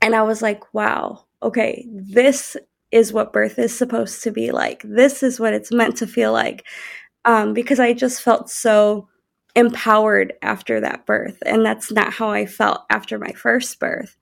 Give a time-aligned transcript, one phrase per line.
[0.00, 2.56] And I was like, wow, okay, this
[2.92, 4.82] is what birth is supposed to be like.
[4.84, 6.64] This is what it's meant to feel like.
[7.24, 9.08] Um, because I just felt so
[9.56, 11.42] empowered after that birth.
[11.44, 14.16] And that's not how I felt after my first birth.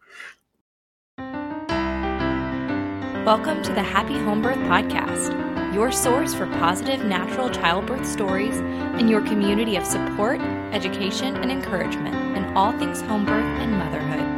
[3.27, 9.11] Welcome to the Happy Home Birth Podcast, your source for positive natural childbirth stories and
[9.11, 10.41] your community of support,
[10.73, 14.36] education, and encouragement in all things home birth and motherhood.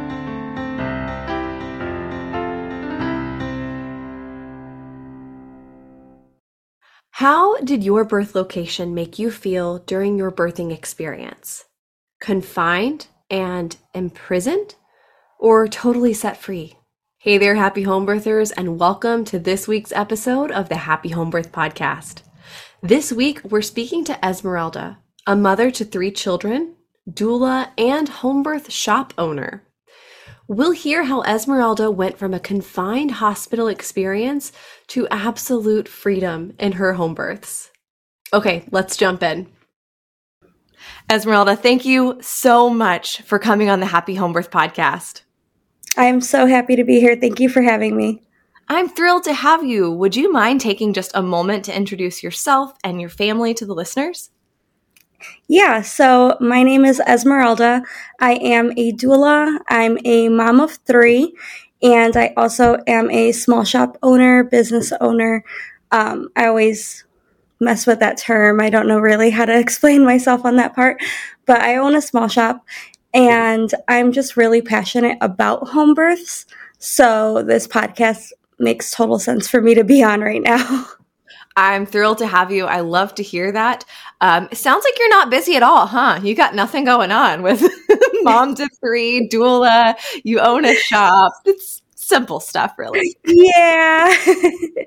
[7.19, 11.65] How did your birth location make you feel during your birthing experience?
[12.21, 14.75] Confined and imprisoned?
[15.37, 16.77] Or totally set free?
[17.17, 21.29] Hey there, happy home birthers, and welcome to this week's episode of the Happy Home
[21.29, 22.21] Birth Podcast.
[22.81, 26.75] This week, we're speaking to Esmeralda, a mother to three children,
[27.05, 29.67] doula, and home birth shop owner.
[30.49, 34.51] We'll hear how Esmeralda went from a confined hospital experience
[34.87, 37.69] to absolute freedom in her home births.
[38.33, 39.47] Okay, let's jump in.
[41.07, 45.21] Esmeralda, thank you so much for coming on the Happy Home Birth podcast.
[45.95, 47.15] I'm so happy to be here.
[47.15, 48.23] Thank you for having me.
[48.67, 49.91] I'm thrilled to have you.
[49.91, 53.75] Would you mind taking just a moment to introduce yourself and your family to the
[53.75, 54.31] listeners?
[55.47, 57.81] Yeah, so my name is Esmeralda.
[58.19, 59.59] I am a doula.
[59.67, 61.33] I'm a mom of three,
[61.81, 65.43] and I also am a small shop owner, business owner.
[65.91, 67.03] Um, I always
[67.59, 68.61] mess with that term.
[68.61, 71.01] I don't know really how to explain myself on that part,
[71.45, 72.65] but I own a small shop,
[73.13, 76.45] and I'm just really passionate about home births.
[76.79, 80.87] So this podcast makes total sense for me to be on right now.
[81.59, 82.65] I'm thrilled to have you.
[82.65, 83.83] I love to hear that.
[84.21, 86.21] Um, it sounds like you're not busy at all, huh?
[86.23, 87.61] You got nothing going on with
[88.21, 91.33] mom to three, doula, you own a shop.
[91.43, 93.15] It's simple stuff, really.
[93.25, 94.13] Yeah.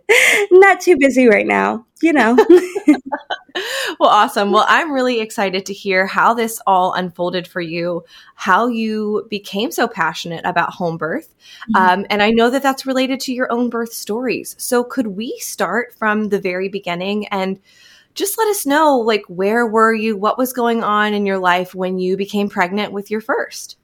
[0.51, 2.37] not too busy right now, you know.
[4.01, 4.51] well, awesome.
[4.51, 9.71] Well, I'm really excited to hear how this all unfolded for you, how you became
[9.71, 11.35] so passionate about home birth.
[11.71, 11.77] Mm-hmm.
[11.77, 14.57] Um, and I know that that's related to your own birth stories.
[14.59, 17.61] So, could we start from the very beginning and
[18.15, 20.17] just let us know, like, where were you?
[20.17, 23.77] What was going on in your life when you became pregnant with your first?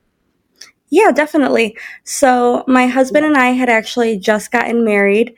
[0.91, 1.77] Yeah, definitely.
[2.05, 5.35] So, my husband and I had actually just gotten married,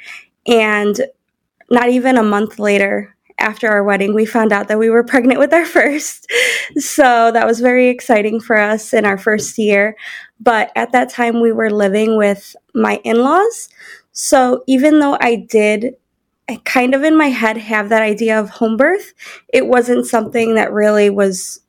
[0.47, 1.01] and
[1.71, 5.41] not even a month later, after our wedding, we found out that we were pregnant
[5.41, 6.31] with our first.
[6.77, 9.97] So that was very exciting for us in our first year.
[10.41, 13.69] But at that time, we were living with my in laws.
[14.13, 15.95] So even though I did
[16.49, 19.15] I kind of in my head have that idea of home birth,
[19.53, 21.61] it wasn't something that really was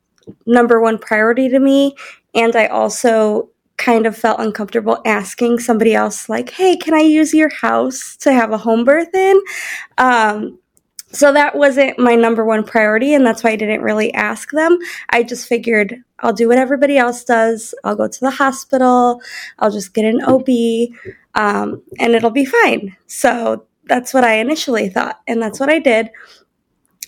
[0.45, 1.95] number one priority to me.
[2.33, 3.49] And I also
[3.81, 8.31] kind of felt uncomfortable asking somebody else, like, hey, can I use your house to
[8.31, 9.41] have a home birth in?
[9.97, 10.59] Um,
[11.11, 14.77] so that wasn't my number one priority, and that's why I didn't really ask them.
[15.09, 17.73] I just figured I'll do what everybody else does.
[17.83, 19.21] I'll go to the hospital,
[19.59, 20.47] I'll just get an OB,
[21.35, 22.95] um, and it'll be fine.
[23.07, 26.11] So that's what I initially thought, and that's what I did.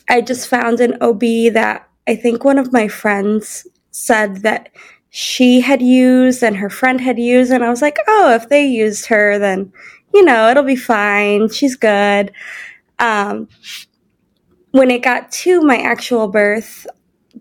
[0.09, 4.69] I just found an OB that I think one of my friends said that
[5.15, 8.65] she had used and her friend had used, and I was like, oh, if they
[8.65, 9.71] used her, then
[10.11, 11.49] you know it'll be fine.
[11.49, 12.31] She's good.
[12.97, 13.47] Um,
[14.71, 16.87] when it got to my actual birth,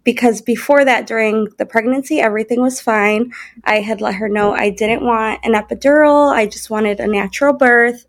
[0.04, 3.32] because before that, during the pregnancy, everything was fine.
[3.64, 7.54] I had let her know I didn't want an epidural, I just wanted a natural
[7.54, 8.04] birth.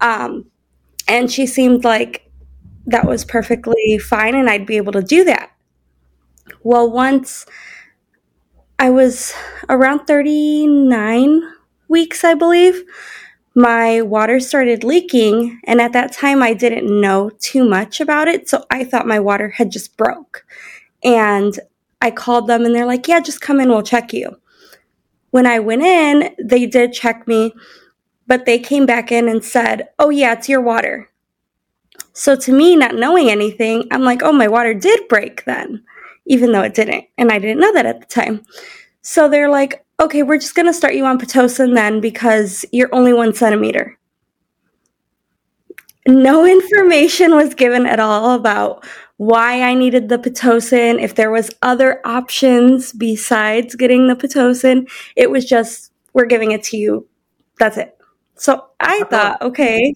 [0.00, 0.46] Um,
[1.08, 2.30] and she seemed like
[2.86, 5.50] that was perfectly fine and I'd be able to do that.
[6.62, 7.44] Well, once
[8.80, 9.34] I was
[9.68, 11.42] around 39
[11.88, 12.82] weeks, I believe,
[13.54, 18.48] my water started leaking and at that time I didn't know too much about it
[18.48, 20.46] so I thought my water had just broke.
[21.04, 21.60] And
[22.00, 24.40] I called them and they're like yeah just come in we'll check you.
[25.30, 27.52] When I went in they did check me
[28.26, 31.10] but they came back in and said oh yeah it's your water.
[32.14, 35.84] So to me not knowing anything I'm like oh my water did break then
[36.30, 38.42] even though it didn't and I didn't know that at the time
[39.02, 42.92] so they're like okay, we're just going to start you on Pitocin then because you're
[42.92, 43.98] only one centimeter.
[46.08, 48.84] No information was given at all about
[49.18, 54.90] why I needed the Pitocin, if there was other options besides getting the Pitocin.
[55.14, 57.06] It was just, we're giving it to you.
[57.58, 57.99] That's it.
[58.40, 59.94] So I thought, okay,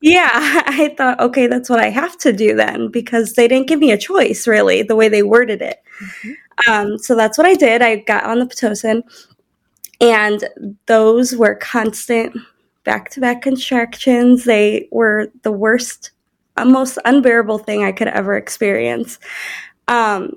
[0.00, 0.30] yeah,
[0.66, 3.90] I thought, okay, that's what I have to do then because they didn't give me
[3.90, 5.82] a choice, really, the way they worded it.
[6.00, 6.70] Mm-hmm.
[6.70, 7.82] Um, so that's what I did.
[7.82, 9.02] I got on the Pitocin
[10.00, 10.48] And
[10.86, 12.36] those were constant
[12.84, 14.44] back to back contractions.
[14.44, 16.12] They were the worst,
[16.56, 19.18] uh, most unbearable thing I could ever experience.
[19.88, 20.34] Um,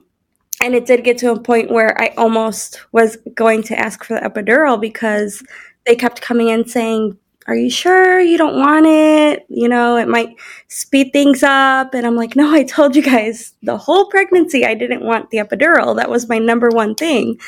[0.61, 4.15] and it did get to a point where I almost was going to ask for
[4.15, 5.43] the epidural because
[5.85, 7.17] they kept coming in saying,
[7.47, 9.45] Are you sure you don't want it?
[9.49, 10.35] You know, it might
[10.69, 11.93] speed things up.
[11.93, 15.37] And I'm like, No, I told you guys the whole pregnancy I didn't want the
[15.37, 15.95] epidural.
[15.95, 17.39] That was my number one thing.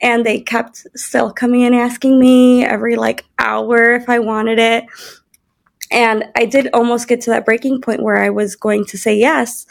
[0.00, 4.84] And they kept still coming in asking me every like hour if I wanted it.
[5.90, 9.16] And I did almost get to that breaking point where I was going to say
[9.16, 9.66] yes.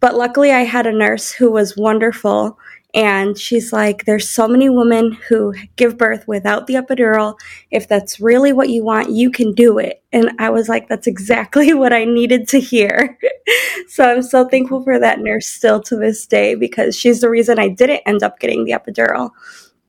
[0.00, 2.58] But luckily, I had a nurse who was wonderful.
[2.94, 7.38] And she's like, There's so many women who give birth without the epidural.
[7.70, 10.02] If that's really what you want, you can do it.
[10.12, 13.18] And I was like, That's exactly what I needed to hear.
[13.88, 17.58] so I'm so thankful for that nurse still to this day because she's the reason
[17.58, 19.30] I didn't end up getting the epidural.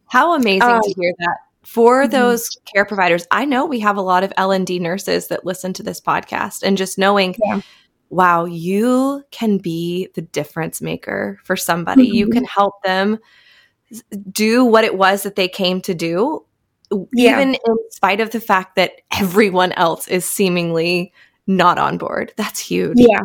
[0.07, 2.11] How amazing um, to hear that for mm-hmm.
[2.11, 3.27] those care providers.
[3.31, 6.77] I know we have a lot of L&D nurses that listen to this podcast and
[6.77, 7.61] just knowing yeah
[8.09, 12.07] wow, you can be the difference maker for somebody.
[12.07, 12.15] Mm-hmm.
[12.15, 13.19] You can help them
[14.31, 16.45] do what it was that they came to do,
[17.13, 17.33] yeah.
[17.33, 21.13] even in spite of the fact that everyone else is seemingly
[21.47, 22.33] not on board.
[22.35, 22.97] That's huge.
[22.97, 23.21] Yeah.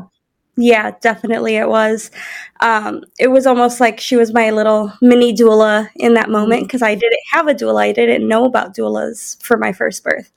[0.56, 2.12] Yeah, definitely it was.
[2.60, 6.80] Um, it was almost like she was my little mini doula in that moment because
[6.80, 6.92] mm-hmm.
[6.92, 7.80] I didn't have a doula.
[7.82, 10.30] I didn't know about doulas for my first birth.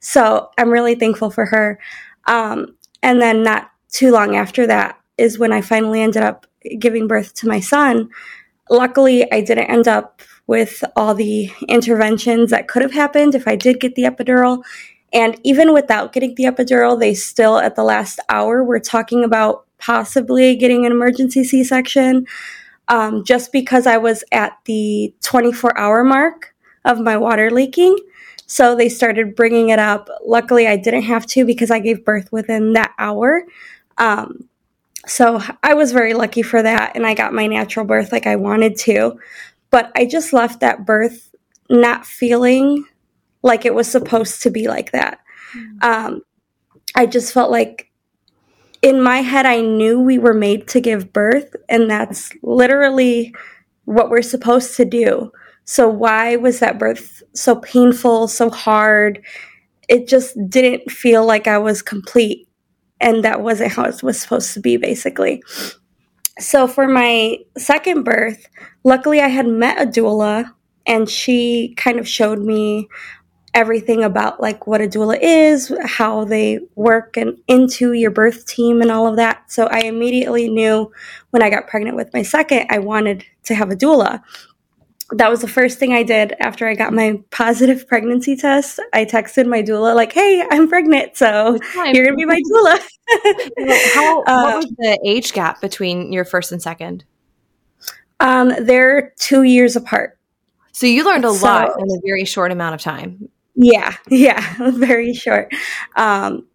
[0.00, 1.78] So I'm really thankful for her.
[2.26, 6.46] Um, and then not too long after that is when I finally ended up
[6.78, 8.10] giving birth to my son.
[8.68, 13.54] Luckily, I didn't end up with all the interventions that could have happened if I
[13.56, 14.64] did get the epidural.
[15.12, 19.64] And even without getting the epidural, they still, at the last hour, were talking about
[19.78, 22.26] possibly getting an emergency C section
[22.88, 26.54] um, just because I was at the 24 hour mark
[26.84, 27.96] of my water leaking.
[28.46, 30.08] So they started bringing it up.
[30.26, 33.44] Luckily, I didn't have to because I gave birth within that hour.
[33.98, 34.48] Um,
[35.06, 38.36] so I was very lucky for that, and I got my natural birth like I
[38.36, 39.18] wanted to.
[39.70, 41.34] But I just left that birth
[41.68, 42.84] not feeling
[43.42, 45.18] like it was supposed to be like that.
[45.56, 45.84] Mm.
[45.84, 46.22] Um,
[46.94, 47.90] I just felt like
[48.82, 53.34] in my head, I knew we were made to give birth, and that's literally
[53.84, 55.32] what we're supposed to do.
[55.64, 59.24] So, why was that birth so painful, so hard?
[59.88, 62.46] It just didn't feel like I was complete
[63.00, 65.42] and that wasn't how it was supposed to be basically.
[66.38, 68.48] So for my second birth
[68.84, 70.52] luckily i had met a doula
[70.86, 72.88] and she kind of showed me
[73.54, 78.82] everything about like what a doula is how they work and into your birth team
[78.82, 79.50] and all of that.
[79.50, 80.90] So i immediately knew
[81.30, 84.22] when i got pregnant with my second i wanted to have a doula
[85.16, 88.80] that was the first thing I did after I got my positive pregnancy test.
[88.92, 91.58] I texted my doula like, "Hey, I'm pregnant, so
[91.92, 92.78] you're gonna be my doula."
[93.94, 97.04] How what um, was the age gap between your first and second?
[98.20, 100.18] Um, they're two years apart.
[100.72, 103.28] So you learned a so, lot in a very short amount of time.
[103.54, 105.52] Yeah, yeah, very short.
[105.96, 106.46] Um,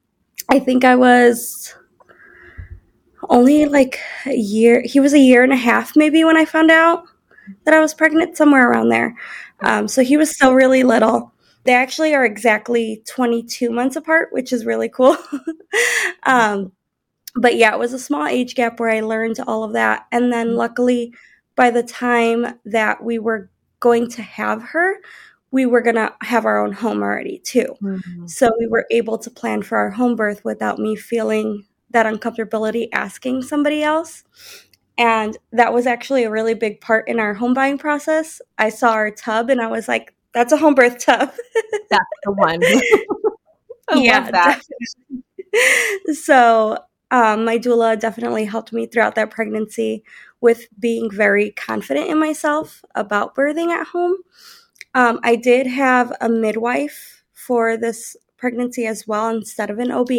[0.50, 1.74] I think I was
[3.30, 4.82] only like a year.
[4.84, 7.06] He was a year and a half maybe when I found out
[7.66, 9.16] that I was pregnant, somewhere around there.
[9.62, 11.34] Um, so he was still really little.
[11.66, 15.18] They actually are exactly 22 months apart, which is really cool.
[16.24, 16.72] um,
[17.36, 20.08] but yeah, it was a small age gap where I learned all of that.
[20.12, 21.14] And then luckily,
[21.56, 24.96] by the time that we were going to have her,
[25.52, 27.76] we were going to have our own home already too.
[27.82, 28.28] Mm-hmm.
[28.28, 32.88] So we were able to plan for our home birth without me feeling that uncomfortability
[32.94, 34.24] asking somebody else.
[35.00, 38.42] And that was actually a really big part in our home buying process.
[38.58, 41.32] I saw our tub and I was like, that's a home birth tub.
[41.90, 42.62] that's the one.
[44.04, 44.62] yeah, that.
[46.14, 46.78] so
[47.12, 50.04] um, my doula definitely helped me throughout that pregnancy
[50.42, 54.18] with being very confident in myself about birthing at home.
[54.94, 60.12] Um, I did have a midwife for this pregnancy as well instead of an OB.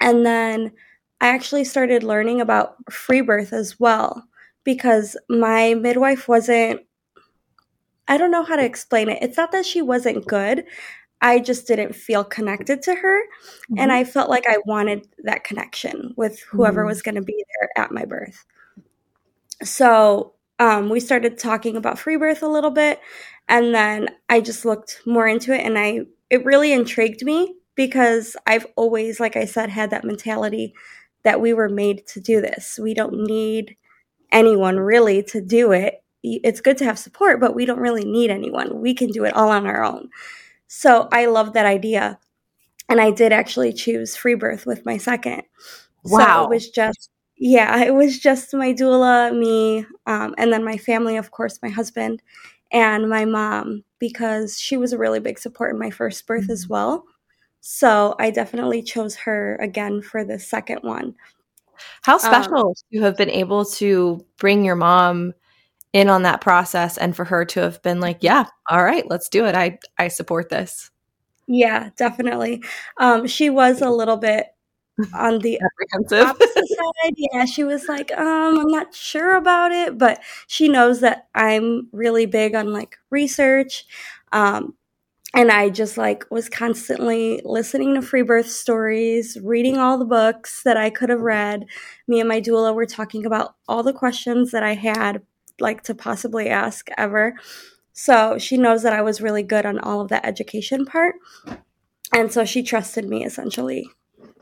[0.00, 0.72] And then
[1.24, 4.24] I actually started learning about free birth as well
[4.62, 6.82] because my midwife wasn't,
[8.06, 9.22] I don't know how to explain it.
[9.22, 10.64] It's not that she wasn't good.
[11.22, 13.22] I just didn't feel connected to her.
[13.22, 13.78] Mm-hmm.
[13.78, 16.88] And I felt like I wanted that connection with whoever mm-hmm.
[16.88, 18.44] was going to be there at my birth.
[19.62, 23.00] So um, we started talking about free birth a little bit.
[23.48, 28.36] And then I just looked more into it and I, it really intrigued me because
[28.46, 30.74] I've always, like I said, had that mentality
[31.24, 32.78] that we were made to do this.
[32.80, 33.76] We don't need
[34.30, 36.02] anyone really to do it.
[36.22, 38.80] it's good to have support, but we don't really need anyone.
[38.80, 40.08] We can do it all on our own.
[40.68, 42.18] So I love that idea.
[42.88, 45.42] And I did actually choose free birth with my second.
[46.02, 46.18] Wow.
[46.18, 50.78] So it was just, yeah, it was just my doula, me, um, and then my
[50.78, 52.22] family, of course, my husband
[52.72, 56.64] and my mom, because she was a really big support in my first birth as
[56.64, 56.72] mm-hmm.
[56.72, 57.04] well.
[57.66, 61.14] So I definitely chose her again for the second one.
[62.02, 65.32] How um, special um, to have been able to bring your mom
[65.94, 69.30] in on that process and for her to have been like, yeah, all right, let's
[69.30, 69.54] do it.
[69.54, 70.90] I I support this.
[71.46, 72.62] Yeah, definitely.
[72.98, 74.48] Um, she was a little bit
[75.14, 77.14] on the apprehensive side.
[77.16, 81.88] Yeah, she was like, um, I'm not sure about it, but she knows that I'm
[81.92, 83.86] really big on like research.
[84.32, 84.74] Um,
[85.34, 90.62] and I just like was constantly listening to free birth stories, reading all the books
[90.62, 91.66] that I could have read.
[92.06, 95.22] Me and my doula were talking about all the questions that I had
[95.60, 97.34] like to possibly ask ever.
[97.92, 101.16] So she knows that I was really good on all of that education part.
[102.12, 103.88] And so she trusted me essentially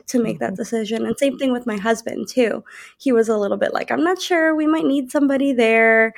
[0.07, 0.55] to make that mm-hmm.
[0.55, 1.05] decision.
[1.05, 2.63] And same thing with my husband too.
[2.99, 6.13] He was a little bit like, I'm not sure, we might need somebody there.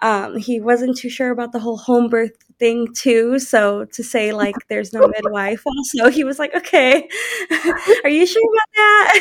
[0.00, 3.38] Um, he wasn't too sure about the whole home birth thing too.
[3.38, 7.08] So to say like there's no midwife also, he was like, okay,
[8.04, 9.20] are you sure about that?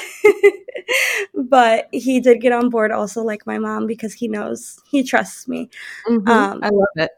[1.35, 5.47] but he did get on board also like my mom because he knows he trusts
[5.47, 5.69] me.
[6.07, 6.27] Mm-hmm.
[6.27, 7.11] Um, I love it.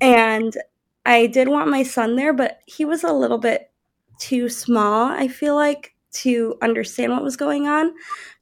[0.00, 0.56] And
[1.04, 3.70] I did want my son there, but he was a little bit
[4.18, 7.92] too small, I feel like, to understand what was going on.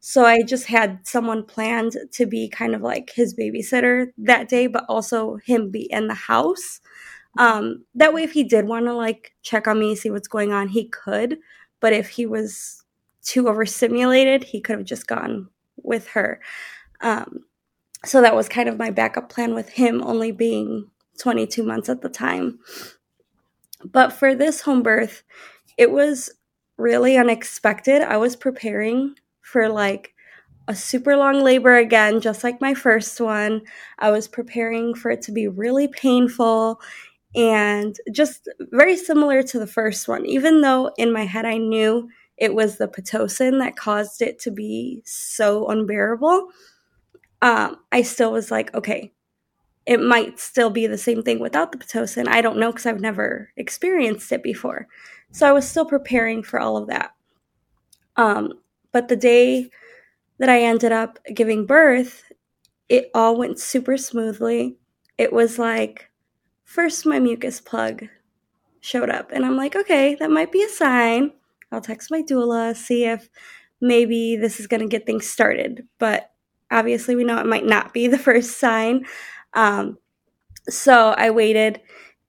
[0.00, 4.66] So I just had someone planned to be kind of like his babysitter that day,
[4.66, 6.81] but also him be in the house.
[7.37, 10.52] Um, that way, if he did want to like check on me, see what's going
[10.52, 11.38] on, he could.
[11.81, 12.85] But if he was
[13.23, 15.49] too overstimulated, he could have just gone
[15.83, 16.40] with her.
[17.00, 17.45] Um,
[18.04, 22.02] so that was kind of my backup plan with him only being 22 months at
[22.02, 22.59] the time.
[23.85, 25.23] But for this home birth,
[25.76, 26.31] it was
[26.76, 28.02] really unexpected.
[28.02, 30.14] I was preparing for like
[30.66, 33.62] a super long labor again, just like my first one.
[33.99, 36.81] I was preparing for it to be really painful
[37.35, 42.09] and just very similar to the first one, even though in my head I knew
[42.37, 46.49] it was the Pitocin that caused it to be so unbearable.
[47.43, 49.12] Um, I still was like, okay,
[49.87, 52.26] it might still be the same thing without the Pitocin.
[52.28, 54.88] I don't know because I've never experienced it before.
[55.34, 57.12] So I was still preparing for all of that.
[58.14, 58.52] Um,
[58.92, 59.68] but the day
[60.38, 62.22] that I ended up giving birth,
[62.88, 64.76] it all went super smoothly.
[65.18, 66.08] It was like,
[66.62, 68.04] first, my mucus plug
[68.80, 71.32] showed up, and I'm like, okay, that might be a sign.
[71.72, 73.28] I'll text my doula, see if
[73.80, 75.88] maybe this is going to get things started.
[75.98, 76.30] But
[76.70, 79.04] obviously, we know it might not be the first sign.
[79.52, 79.98] Um,
[80.68, 81.80] so I waited.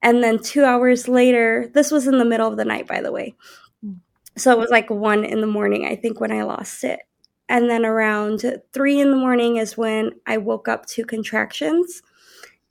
[0.02, 3.12] And then two hours later, this was in the middle of the night, by the
[3.12, 3.34] way.
[3.82, 3.94] Hmm.
[4.36, 7.00] So it was like one in the morning, I think, when I lost it.
[7.48, 12.02] And then around three in the morning is when I woke up to contractions.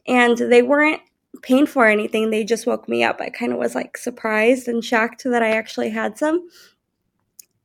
[0.08, 1.02] And they weren't
[1.42, 2.30] painful or anything.
[2.30, 3.20] They just woke me up.
[3.20, 6.48] I kind of was like surprised and shocked that I actually had some.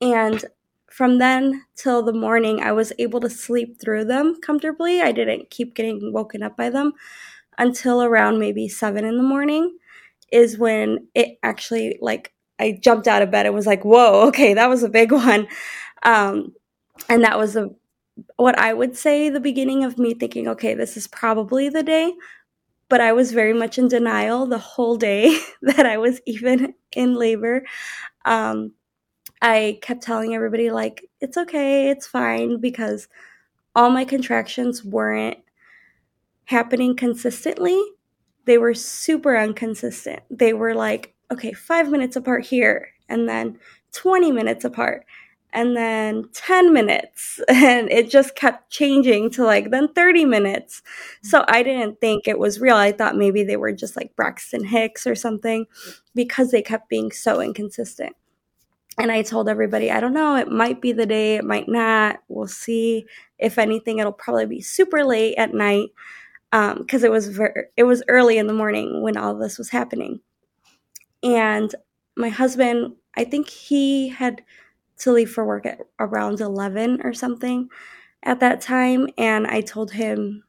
[0.01, 0.45] And
[0.91, 5.01] from then till the morning, I was able to sleep through them comfortably.
[5.01, 6.95] I didn't keep getting woken up by them
[7.59, 9.77] until around maybe seven in the morning,
[10.33, 14.55] is when it actually like I jumped out of bed and was like, "Whoa, okay,
[14.55, 15.49] that was a big one,"
[16.05, 16.55] um,
[17.09, 17.71] and that was a
[18.37, 22.13] what I would say the beginning of me thinking, "Okay, this is probably the day."
[22.89, 27.15] But I was very much in denial the whole day that I was even in
[27.15, 27.65] labor.
[28.27, 28.73] Um,
[29.43, 33.09] I kept telling everybody, like, it's okay, it's fine, because
[33.77, 35.39] all my contractions weren't
[36.51, 37.81] happening consistently.
[38.45, 40.21] They were super inconsistent.
[40.31, 43.59] They were like, okay, five minutes apart here, and then
[43.93, 45.07] 20 minutes apart,
[45.53, 47.41] and then 10 minutes.
[47.49, 50.83] And it just kept changing to like then 30 minutes.
[51.23, 52.77] So I didn't think it was real.
[52.77, 55.67] I thought maybe they were just like Braxton Hicks or something
[56.17, 58.17] because they kept being so inconsistent.
[58.99, 62.21] And I told everybody, I don't know, it might be the day, it might not.
[62.29, 63.07] We'll see.
[63.39, 65.91] If anything, it'll probably be super late at night
[66.53, 69.71] because um, it was ver- it was early in the morning when all this was
[69.71, 70.21] happening.
[71.23, 71.75] And
[72.17, 74.43] my husband, I think he had
[74.99, 77.69] to leave for work at around 11 or something
[78.25, 79.09] at that time.
[79.19, 80.45] And I told him,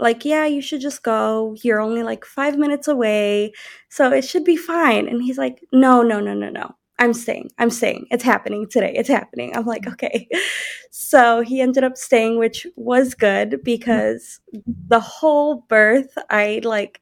[0.00, 1.56] like, yeah, you should just go.
[1.62, 3.52] You're only like five minutes away.
[3.90, 5.08] So it should be fine.
[5.08, 6.76] And he's like, no, no, no, no, no.
[7.02, 7.50] I'm staying.
[7.58, 8.06] I'm staying.
[8.12, 8.94] It's happening today.
[8.94, 9.56] It's happening.
[9.56, 10.28] I'm like, okay.
[10.92, 14.38] So he ended up staying, which was good because
[14.86, 17.00] the whole birth, I like,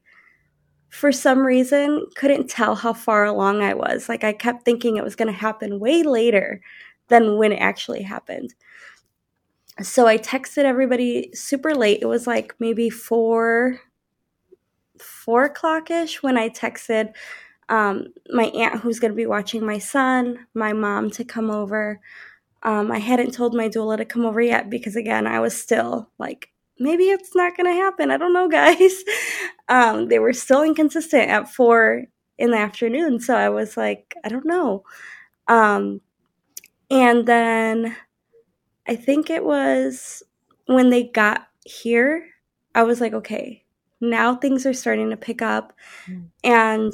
[0.89, 4.09] for some reason, couldn't tell how far along I was.
[4.09, 6.61] Like, I kept thinking it was going to happen way later
[7.09, 8.55] than when it actually happened.
[9.83, 11.99] So I texted everybody super late.
[12.01, 13.79] It was like maybe four,
[14.97, 17.13] four o'clock ish when I texted
[17.71, 22.01] um, my aunt who's going to be watching my son, my mom to come over.
[22.63, 26.11] Um, I hadn't told my doula to come over yet because, again, I was still
[26.19, 26.49] like,
[26.79, 28.11] maybe it's not going to happen.
[28.11, 29.03] I don't know, guys.
[29.69, 32.03] Um, they were still inconsistent at four
[32.37, 33.21] in the afternoon.
[33.21, 34.83] So I was like, I don't know.
[35.47, 36.01] Um,
[36.89, 37.95] and then
[38.85, 40.23] I think it was
[40.65, 42.27] when they got here,
[42.75, 43.63] I was like, okay,
[44.01, 45.71] now things are starting to pick up.
[46.09, 46.25] Mm.
[46.43, 46.93] And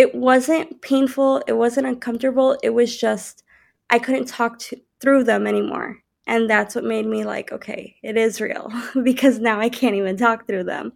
[0.00, 3.44] it wasn't painful, it wasn't uncomfortable, it was just
[3.90, 5.98] I couldn't talk to, through them anymore.
[6.26, 8.72] And that's what made me like, okay, it is real
[9.04, 10.94] because now I can't even talk through them.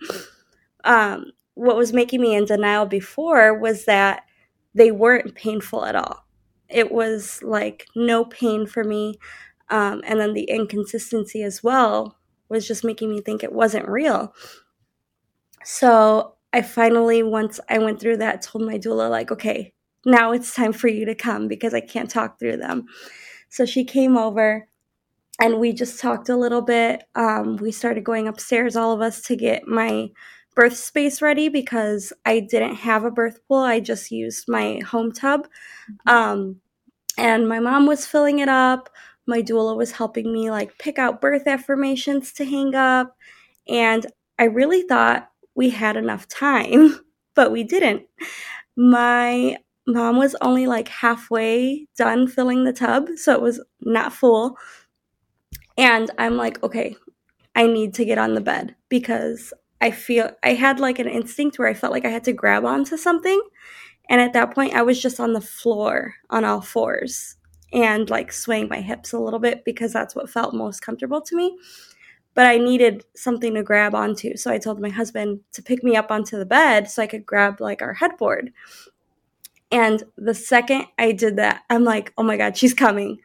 [0.85, 4.23] Um, what was making me in denial before was that
[4.75, 6.25] they weren't painful at all.
[6.71, 9.19] It was like no pain for me.
[9.69, 12.17] Um, and then the inconsistency as well
[12.49, 14.33] was just making me think it wasn't real.
[15.63, 19.73] So I finally, once I went through that, told my doula, like, okay,
[20.07, 22.85] now it's time for you to come because I can't talk through them.
[23.49, 24.69] So she came over
[25.41, 27.03] and we just talked a little bit.
[27.17, 30.11] Um, we started going upstairs, all of us, to get my
[30.55, 33.59] birth space ready because I didn't have a birth pool.
[33.59, 35.49] I just used my home tub.
[36.07, 36.09] Mm-hmm.
[36.09, 36.61] Um,
[37.19, 38.91] and my mom was filling it up.
[39.27, 43.17] My doula was helping me like pick out birth affirmations to hang up.
[43.67, 44.07] And
[44.39, 46.99] I really thought we had enough time,
[47.35, 48.03] but we didn't.
[48.77, 49.57] My
[49.87, 54.57] mom was only like halfway done filling the tub, so it was not full.
[55.77, 56.97] And I'm like, okay,
[57.55, 61.59] I need to get on the bed because I feel I had like an instinct
[61.59, 63.41] where I felt like I had to grab onto something.
[64.09, 67.37] And at that point, I was just on the floor on all fours
[67.73, 71.37] and like swaying my hips a little bit because that's what felt most comfortable to
[71.37, 71.57] me
[72.35, 74.37] but I needed something to grab onto.
[74.37, 77.25] So I told my husband to pick me up onto the bed so I could
[77.25, 78.53] grab like our headboard.
[79.71, 83.19] And the second I did that, I'm like, oh my God, she's coming.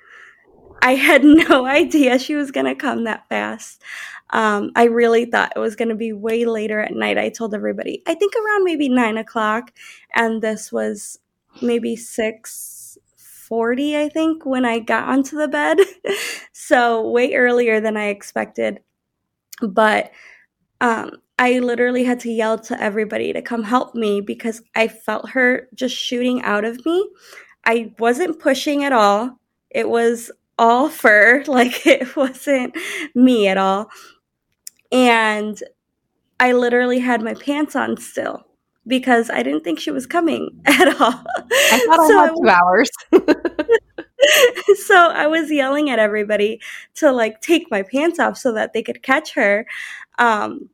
[0.82, 3.82] I had no idea she was going to come that fast.
[4.32, 7.18] Um, I really thought it was going to be way later at night.
[7.18, 9.74] I told everybody, I think around maybe nine o'clock.
[10.14, 11.20] And this was
[11.62, 12.98] maybe six
[13.50, 15.80] 40, I think, when I got onto the bed.
[16.54, 18.80] so, way earlier than I expected.
[19.62, 20.12] But
[20.82, 25.30] um, I literally had to yell to everybody to come help me because I felt
[25.30, 27.10] her just shooting out of me.
[27.66, 29.40] I wasn't pushing at all.
[29.70, 32.76] It was all fur, like it wasn't
[33.16, 33.90] me at all.
[34.92, 35.62] And
[36.40, 38.46] I literally had my pants on still
[38.88, 41.24] because I didn't think she was coming at all.
[41.72, 42.90] I thought so I had two hours.
[44.86, 46.62] so I was yelling at everybody
[46.96, 49.66] to like take my pants off so that they could catch her.
[50.18, 50.70] Um,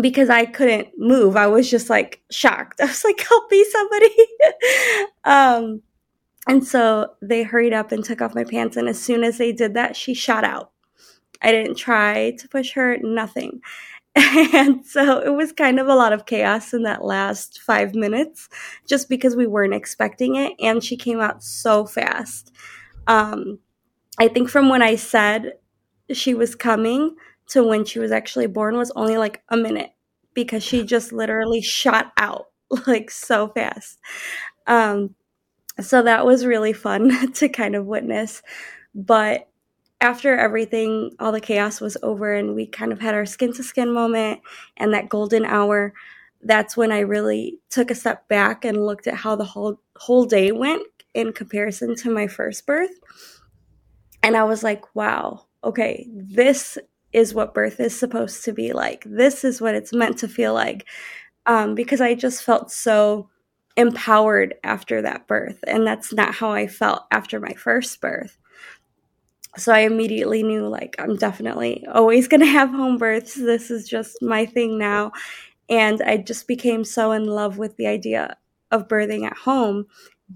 [0.00, 1.36] because I couldn't move.
[1.36, 2.80] I was just like shocked.
[2.82, 4.16] I was like, help me, somebody.
[5.24, 5.82] um,
[6.48, 8.76] and so they hurried up and took off my pants.
[8.76, 10.72] And as soon as they did that, she shot out.
[11.42, 13.60] I didn't try to push her, nothing.
[14.54, 18.48] And so it was kind of a lot of chaos in that last five minutes
[18.86, 20.52] just because we weren't expecting it.
[20.60, 22.52] And she came out so fast.
[23.06, 23.58] Um,
[24.18, 25.54] I think from when I said
[26.12, 27.16] she was coming
[27.48, 29.90] to when she was actually born was only like a minute
[30.34, 32.46] because she just literally shot out
[32.86, 33.98] like so fast.
[34.66, 35.14] Um,
[35.80, 38.42] so that was really fun to kind of witness.
[38.94, 39.48] But
[40.04, 43.62] after everything, all the chaos was over and we kind of had our skin to
[43.62, 44.42] skin moment
[44.76, 45.94] and that golden hour,
[46.42, 50.26] that's when I really took a step back and looked at how the whole whole
[50.26, 50.82] day went
[51.14, 52.90] in comparison to my first birth.
[54.22, 56.76] And I was like, wow, okay, this
[57.14, 59.04] is what birth is supposed to be like.
[59.06, 60.84] This is what it's meant to feel like.
[61.46, 63.30] Um, because I just felt so
[63.74, 65.64] empowered after that birth.
[65.66, 68.36] And that's not how I felt after my first birth
[69.56, 73.34] so I immediately knew like I'm definitely always going to have home births.
[73.34, 75.12] This is just my thing now.
[75.68, 78.36] And I just became so in love with the idea
[78.70, 79.86] of birthing at home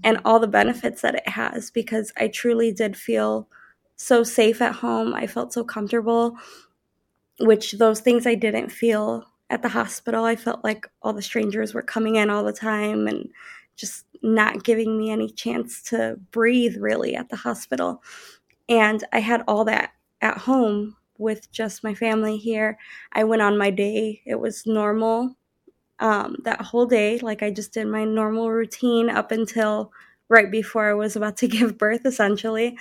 [0.03, 3.47] and all the benefits that it has because I truly did feel
[3.95, 5.13] so safe at home.
[5.13, 6.37] I felt so comfortable,
[7.39, 10.25] which those things I didn't feel at the hospital.
[10.25, 13.29] I felt like all the strangers were coming in all the time and
[13.75, 18.03] just not giving me any chance to breathe really at the hospital.
[18.69, 22.77] And I had all that at home with just my family here.
[23.13, 25.35] I went on my day, it was normal
[25.99, 27.19] um, that whole day.
[27.19, 29.91] Like I just did my normal routine up until
[30.29, 32.77] right before I was about to give birth, essentially.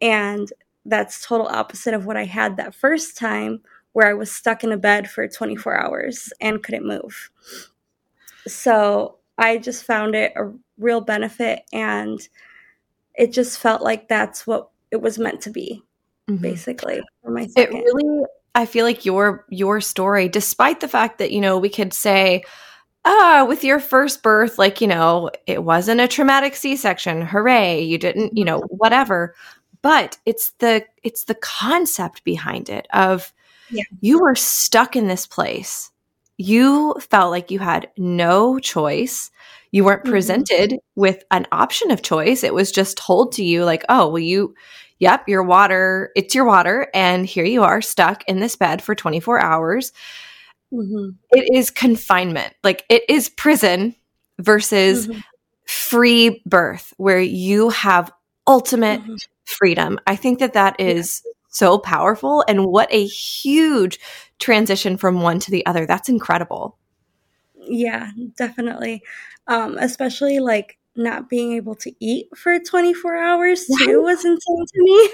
[0.00, 0.52] And
[0.84, 4.72] that's total opposite of what I had that first time where I was stuck in
[4.72, 7.30] a bed for 24 hours and couldn't move.
[8.46, 12.20] So I just found it a real benefit and
[13.14, 15.82] it just felt like that's what it was meant to be
[16.30, 16.40] mm-hmm.
[16.40, 17.48] basically for my.
[17.56, 18.24] It really
[18.54, 22.44] I feel like your your story despite the fact that you know we could say
[23.04, 27.98] ah with your first birth like you know it wasn't a traumatic C-section hooray you
[27.98, 29.34] didn't you know whatever
[29.80, 33.32] but it's the it's the concept behind it of
[33.70, 33.82] yeah.
[34.00, 35.90] you were stuck in this place
[36.36, 39.30] you felt like you had no choice
[39.72, 40.12] you weren't mm-hmm.
[40.12, 41.00] presented mm-hmm.
[41.00, 44.54] with an option of choice it was just told to you like oh well you
[45.02, 48.94] yep your water it's your water and here you are stuck in this bed for
[48.94, 49.92] 24 hours
[50.72, 51.10] mm-hmm.
[51.32, 53.94] it is confinement like it is prison
[54.38, 55.20] versus mm-hmm.
[55.66, 58.10] free birth where you have
[58.46, 59.14] ultimate mm-hmm
[59.52, 59.98] freedom.
[60.06, 61.32] I think that that is yeah.
[61.48, 62.44] so powerful.
[62.48, 63.98] And what a huge
[64.38, 65.86] transition from one to the other.
[65.86, 66.78] That's incredible.
[67.54, 69.02] Yeah, definitely.
[69.46, 74.82] Um, especially like not being able to eat for 24 hours too was insane to
[74.82, 75.10] me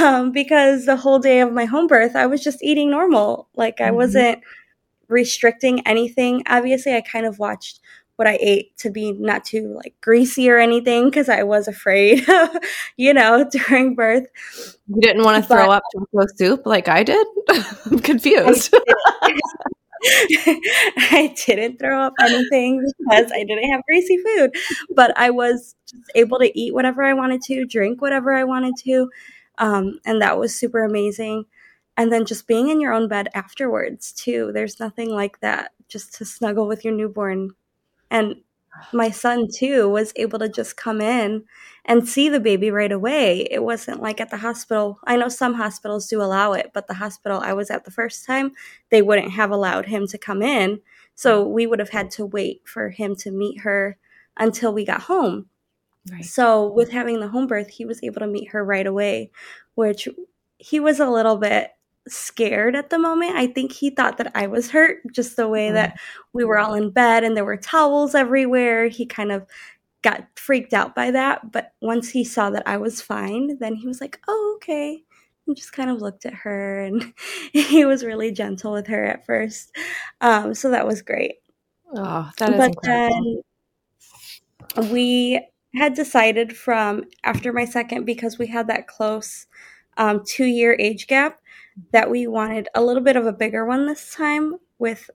[0.02, 3.80] um, because the whole day of my home birth i was just eating normal like
[3.80, 3.96] i mm-hmm.
[3.96, 4.40] wasn't
[5.08, 7.80] restricting anything obviously i kind of watched
[8.18, 12.26] what I ate to be not too like greasy or anything because I was afraid,
[12.96, 14.26] you know, during birth.
[14.88, 17.24] You didn't want to throw up tofu soup like I did?
[17.86, 18.74] I'm confused.
[18.74, 18.94] I,
[20.96, 24.54] I didn't throw up anything because I didn't have greasy food,
[24.94, 28.74] but I was just able to eat whatever I wanted to, drink whatever I wanted
[28.84, 29.10] to.
[29.58, 31.44] Um, and that was super amazing.
[31.96, 34.52] And then just being in your own bed afterwards, too.
[34.52, 37.50] There's nothing like that just to snuggle with your newborn
[38.10, 38.36] and
[38.92, 41.44] my son too was able to just come in
[41.84, 43.48] and see the baby right away.
[43.50, 44.98] It wasn't like at the hospital.
[45.04, 48.26] I know some hospitals do allow it, but the hospital I was at the first
[48.26, 48.52] time,
[48.90, 50.80] they wouldn't have allowed him to come in.
[51.14, 51.50] So mm.
[51.50, 53.96] we would have had to wait for him to meet her
[54.36, 55.46] until we got home.
[56.10, 56.24] Right.
[56.24, 59.30] So with having the home birth, he was able to meet her right away,
[59.74, 60.08] which
[60.58, 61.70] he was a little bit
[62.08, 63.36] scared at the moment.
[63.36, 65.98] I think he thought that I was hurt, just the way that
[66.32, 68.88] we were all in bed and there were towels everywhere.
[68.88, 69.46] He kind of
[70.02, 71.52] got freaked out by that.
[71.52, 75.02] But once he saw that I was fine, then he was like, oh, okay.
[75.46, 77.12] And just kind of looked at her and
[77.52, 79.74] he was really gentle with her at first.
[80.20, 81.36] Um, so that was great.
[81.94, 83.42] Oh, that is but incredible.
[84.74, 85.40] then we
[85.74, 89.46] had decided from after my second because we had that close
[89.96, 91.40] um, two year age gap
[91.92, 95.10] that we wanted a little bit of a bigger one this time with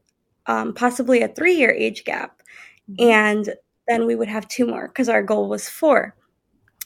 [0.45, 2.41] um, possibly a three year age gap.
[2.89, 3.09] Mm-hmm.
[3.09, 3.53] And
[3.87, 6.15] then we would have two more because our goal was four.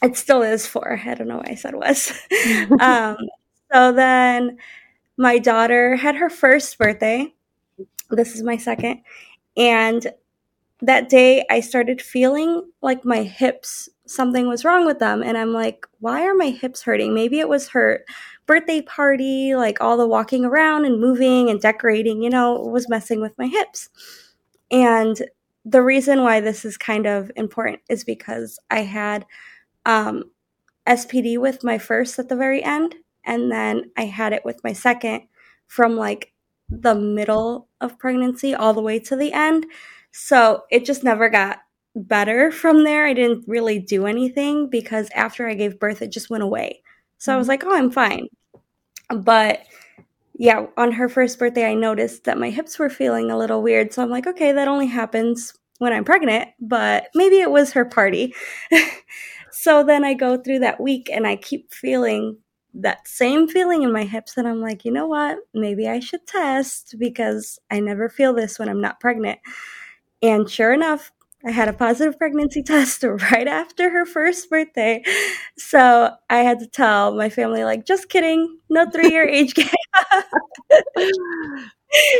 [0.02, 1.02] It still is four.
[1.04, 2.12] I don't know why I said was.
[2.80, 3.18] um,
[3.72, 4.58] so then
[5.18, 7.34] my daughter had her first birthday.
[8.12, 9.02] This is my second.
[9.56, 10.12] And
[10.82, 15.24] that day I started feeling like my hips, something was wrong with them.
[15.24, 17.13] And I'm like, why are my hips hurting?
[17.13, 18.06] Maybe it was hurt
[18.46, 23.22] birthday party, like all the walking around and moving and decorating, you know, was messing
[23.22, 23.90] with my hips.
[24.72, 25.22] And
[25.66, 29.26] the reason why this is kind of important is because I had
[29.86, 30.24] um,
[30.88, 34.74] SPD with my first at the very end, and then I had it with my
[34.74, 35.24] second
[35.68, 36.34] from like
[36.70, 39.66] the middle of pregnancy all the way to the end.
[40.19, 41.60] So it just never got
[41.95, 43.06] better from there.
[43.06, 46.82] I didn't really do anything because after I gave birth, it just went away.
[47.19, 47.36] So mm-hmm.
[47.36, 47.51] I was mm-hmm.
[47.51, 48.27] like, oh, I'm fine.
[49.15, 49.62] But
[50.34, 53.93] yeah, on her first birthday, I noticed that my hips were feeling a little weird.
[53.93, 57.86] So I'm like, okay, that only happens when I'm pregnant, but maybe it was her
[57.86, 58.34] party.
[59.51, 62.38] so then I go through that week and I keep feeling
[62.73, 64.36] that same feeling in my hips.
[64.36, 65.38] And I'm like, you know what?
[65.53, 69.39] Maybe I should test because I never feel this when I'm not pregnant.
[70.21, 71.12] And sure enough,
[71.45, 75.03] I had a positive pregnancy test right after her first birthday.
[75.58, 79.71] So I had to tell my family, like, just kidding, no three year age gap.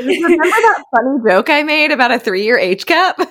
[0.02, 3.18] Remember that funny joke I made about a three year age gap?
[3.20, 3.26] yeah,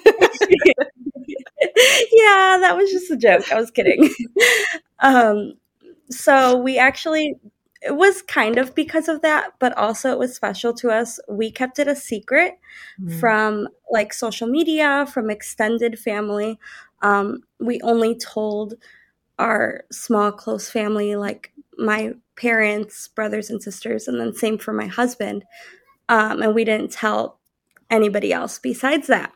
[2.61, 3.50] that was just a joke.
[3.50, 4.11] I was kidding.
[5.00, 5.55] Um,
[6.11, 7.35] so we actually
[7.87, 11.20] it was kind of because of that, but also it was special to us.
[11.29, 12.59] We kept it a secret
[13.01, 13.20] mm.
[13.20, 16.59] from like social media, from extended family.
[17.03, 18.75] Um, we only told
[19.38, 24.87] our small, close family, like my parents, brothers, and sisters, and then same for my
[24.87, 25.44] husband.
[26.09, 27.38] Um, and we didn't tell
[27.88, 29.33] anybody else besides that.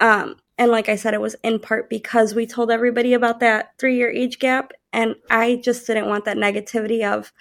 [0.00, 3.74] Um, and like I said, it was in part because we told everybody about that
[3.78, 4.72] three year age gap.
[4.92, 7.32] And I just didn't want that negativity of,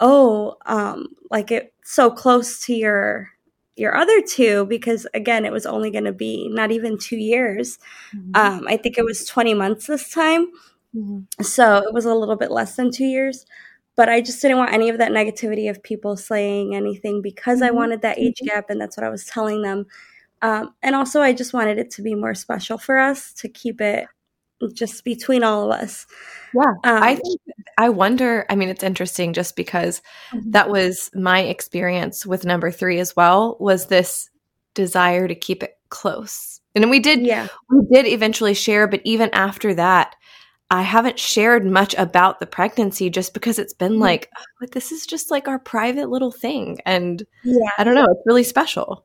[0.00, 3.30] oh, um, like it's so close to your
[3.76, 7.76] your other two because again it was only going to be not even two years
[8.14, 8.30] mm-hmm.
[8.36, 10.46] um, i think it was 20 months this time
[10.94, 11.42] mm-hmm.
[11.42, 13.44] so it was a little bit less than two years
[13.96, 17.66] but i just didn't want any of that negativity of people saying anything because mm-hmm.
[17.66, 18.54] i wanted that age mm-hmm.
[18.54, 19.86] gap and that's what i was telling them
[20.44, 23.80] um, and also, I just wanted it to be more special for us to keep
[23.80, 24.06] it
[24.74, 26.06] just between all of us.
[26.54, 26.74] Yeah.
[26.84, 27.40] Um, I think,
[27.76, 30.00] I wonder, I mean, it's interesting just because
[30.32, 30.52] mm-hmm.
[30.52, 34.30] that was my experience with number three as well, was this
[34.74, 36.60] desire to keep it close.
[36.74, 37.48] And we did, yeah.
[37.70, 40.16] we did eventually share, but even after that,
[40.70, 44.02] I haven't shared much about the pregnancy just because it's been mm-hmm.
[44.02, 44.30] like,
[44.62, 46.80] oh, this is just like our private little thing.
[46.86, 47.70] And yeah.
[47.78, 49.04] I don't know, it's really special.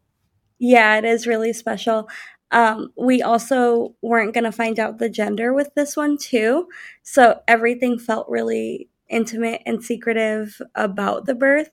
[0.58, 2.10] Yeah, it is really special.
[2.52, 6.68] Um, we also weren't going to find out the gender with this one, too.
[7.04, 11.70] So everything felt really intimate and secretive about the birth.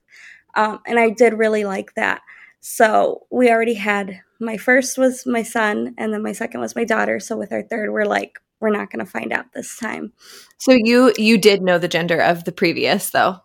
[0.54, 2.22] Um, and I did really like that.
[2.60, 6.84] So we already had my first was my son, and then my second was my
[6.84, 7.20] daughter.
[7.20, 10.12] So with our third, we're like, we're not going to find out this time.
[10.58, 13.40] So you you did know the gender of the previous though.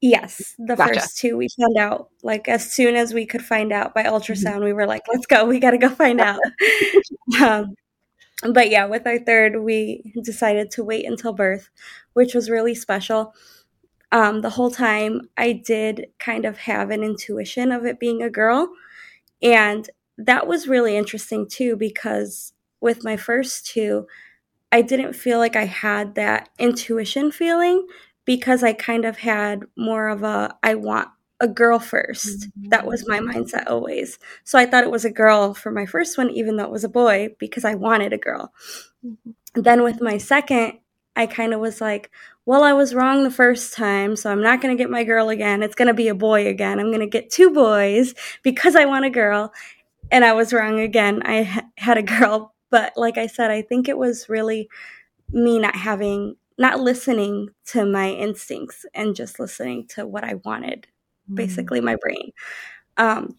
[0.00, 0.94] Yes, the gotcha.
[0.94, 4.14] first two we found out like as soon as we could find out by mm-hmm.
[4.14, 4.56] ultrasound.
[4.56, 4.64] Mm-hmm.
[4.64, 5.44] We were like, "Let's go!
[5.44, 6.40] We got to go find out."
[7.42, 7.74] um,
[8.50, 11.68] but yeah, with our third, we decided to wait until birth,
[12.14, 13.34] which was really special.
[14.10, 18.30] Um, the whole time, I did kind of have an intuition of it being a
[18.30, 18.70] girl,
[19.42, 24.06] and that was really interesting too because with my first two,
[24.72, 27.86] I didn't feel like I had that intuition feeling
[28.30, 31.08] because I kind of had more of a I want
[31.40, 34.20] a girl 1st That was my mindset always.
[34.44, 36.84] So I thought it was a girl for my first one, even though it was
[36.84, 38.52] a boy, because I wanted a girl.
[39.04, 39.62] Mm-hmm.
[39.62, 40.74] Then with my second,
[41.16, 42.08] I kind of was like,
[42.46, 45.28] well, I was wrong the first time, so I'm not going to get my girl
[45.28, 45.64] again.
[45.64, 46.78] It's going to be a boy again.
[46.78, 48.14] I'm going to get two boys
[48.44, 49.52] because I want a girl.
[50.12, 51.22] And I was wrong again.
[51.24, 52.54] I ha- had a girl.
[52.70, 54.68] But like I said, I think it was really
[55.32, 60.86] me not having not listening to my instincts and just listening to what I wanted,
[61.28, 61.34] mm.
[61.34, 62.32] basically my brain.
[62.98, 63.36] Um,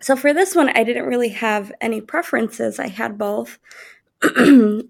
[0.00, 2.78] so for this one, I didn't really have any preferences.
[2.78, 3.58] I had both.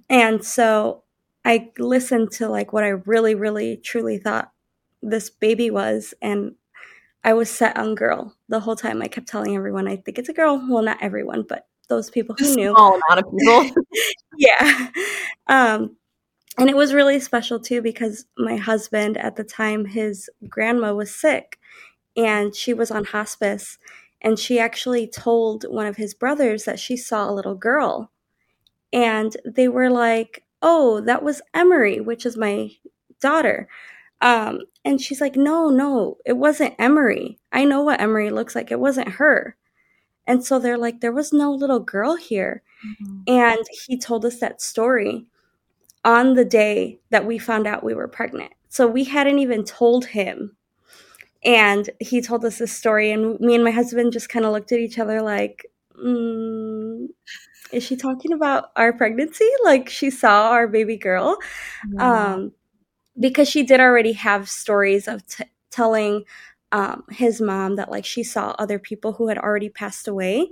[0.08, 1.02] and so
[1.44, 4.52] I listened to like what I really, really, truly thought
[5.02, 6.14] this baby was.
[6.22, 6.54] And
[7.24, 9.02] I was set on girl the whole time.
[9.02, 10.64] I kept telling everyone, I think it's a girl.
[10.68, 12.70] Well, not everyone, but those people who knew.
[12.70, 13.82] Small amount of people.
[14.38, 14.90] yeah.
[15.48, 15.96] Um,
[16.58, 21.14] and it was really special too because my husband at the time his grandma was
[21.14, 21.58] sick
[22.16, 23.78] and she was on hospice
[24.22, 28.10] and she actually told one of his brothers that she saw a little girl.
[28.92, 32.70] And they were like oh that was emery which is my
[33.20, 33.68] daughter.
[34.20, 37.38] Um, and she's like no no it wasn't emery.
[37.52, 38.70] I know what emery looks like.
[38.70, 39.56] It wasn't her.
[40.26, 42.62] And so they're like there was no little girl here.
[42.84, 43.22] Mm-hmm.
[43.28, 45.24] and he told us that story
[46.04, 48.52] on the day that we found out we were pregnant.
[48.68, 50.56] So we hadn't even told him.
[51.44, 54.72] And he told us this story, and me and my husband just kind of looked
[54.72, 55.66] at each other like,
[56.02, 57.06] mm,
[57.70, 59.48] is she talking about our pregnancy?
[59.62, 61.36] Like she saw our baby girl?
[61.98, 62.52] Um,
[63.18, 66.24] because she did already have stories of t- telling
[66.72, 70.48] um, his mom that like she saw other people who had already passed away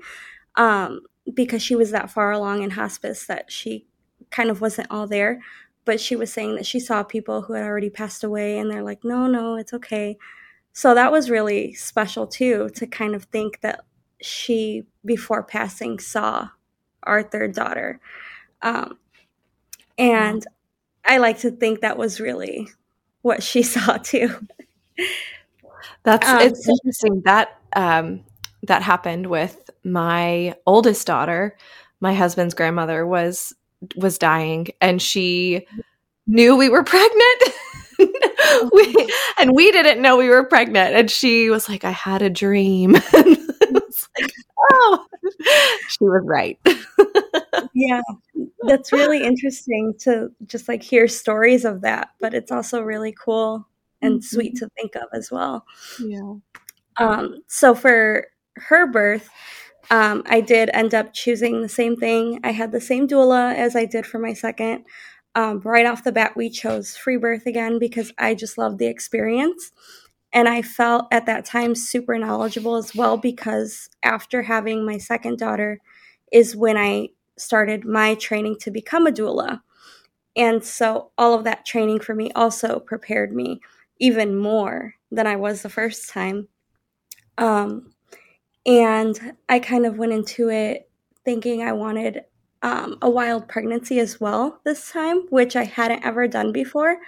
[0.57, 1.01] um,
[1.33, 3.87] because she was that far along in hospice that she
[4.33, 5.41] kind of wasn't all there.
[5.85, 8.83] But she was saying that she saw people who had already passed away, and they're
[8.83, 10.17] like, no, no, it's okay.
[10.73, 13.85] So that was really special too, to kind of think that
[14.21, 16.49] she, before passing, saw
[17.03, 18.01] our third daughter.
[18.63, 18.99] Um,
[19.99, 20.47] and
[21.05, 22.69] I like to think that was really
[23.23, 24.47] what she saw too.
[26.05, 28.25] That's um, it's so- interesting that um,
[28.63, 31.57] that happened with my oldest daughter.
[32.01, 33.55] My husband's grandmother was
[33.97, 35.67] was dying and she
[36.27, 37.43] knew we were pregnant.
[38.73, 40.95] we, and we didn't know we were pregnant.
[40.95, 42.93] And she was like, I had a dream.
[43.13, 44.33] like,
[44.73, 45.07] oh,
[45.89, 46.59] she was right.
[47.75, 48.01] yeah,
[48.63, 53.67] that's really interesting to just like hear stories of that, but it's also really cool
[54.01, 54.37] and mm-hmm.
[54.37, 55.65] sweet to think of as well.
[56.01, 56.35] Yeah.
[56.99, 59.29] Um, so for her birth,
[59.93, 62.41] um, I did end up choosing the same thing.
[62.43, 64.87] I had the same doula as I did for my second.
[65.35, 68.87] Um, right off the bat, we chose free birth again because I just loved the
[68.87, 69.71] experience.
[70.33, 75.39] And I felt at that time super knowledgeable as well because after having my second
[75.39, 75.79] daughter
[76.33, 79.61] is when I started my training to become a doula.
[80.35, 83.61] And so all of that training for me also prepared me
[84.01, 86.49] even more than I was the first time.
[87.37, 87.92] Um,
[88.67, 90.89] and I kind of went into it
[91.25, 92.25] thinking I wanted
[92.63, 96.99] um, a wild pregnancy as well this time, which I hadn't ever done before.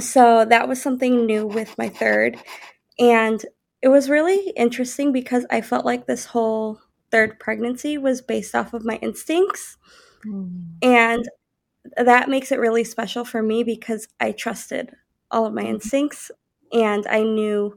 [0.00, 2.38] So that was something new with my third.
[2.98, 3.44] And
[3.82, 8.74] it was really interesting because I felt like this whole third pregnancy was based off
[8.74, 9.76] of my instincts.
[10.24, 10.66] Mm.
[10.82, 11.28] And
[11.96, 14.94] that makes it really special for me because I trusted
[15.30, 15.74] all of my mm-hmm.
[15.74, 16.30] instincts
[16.72, 17.76] and I knew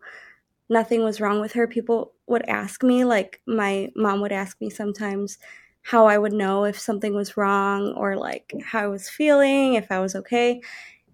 [0.71, 1.67] nothing was wrong with her.
[1.67, 5.37] People would ask me, like my mom would ask me sometimes
[5.83, 9.91] how I would know if something was wrong or like how I was feeling, if
[9.91, 10.61] I was okay.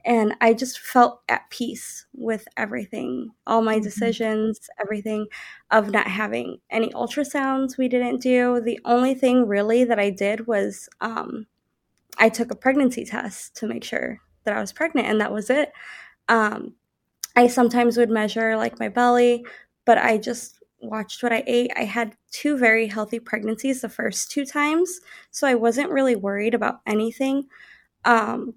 [0.06, 3.84] And I just felt at peace with everything, all my mm-hmm.
[3.84, 5.26] decisions, everything
[5.72, 8.62] of not having any ultrasounds we didn't do.
[8.62, 11.48] The only thing really that I did was um,
[12.20, 15.50] I took a pregnancy test to make sure that I was pregnant, and that was
[15.50, 15.74] it.
[16.30, 16.76] Um,
[17.38, 19.46] I sometimes would measure like my belly,
[19.86, 21.72] but I just watched what I ate.
[21.78, 26.56] I had two very healthy pregnancies the first two times, so I wasn't really worried
[26.56, 27.48] about anything.
[28.06, 28.56] Um,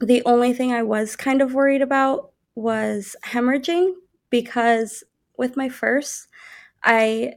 [0.00, 3.94] the only thing I was kind of worried about was hemorrhaging
[4.30, 5.04] because
[5.38, 6.28] with my first,
[6.84, 7.34] I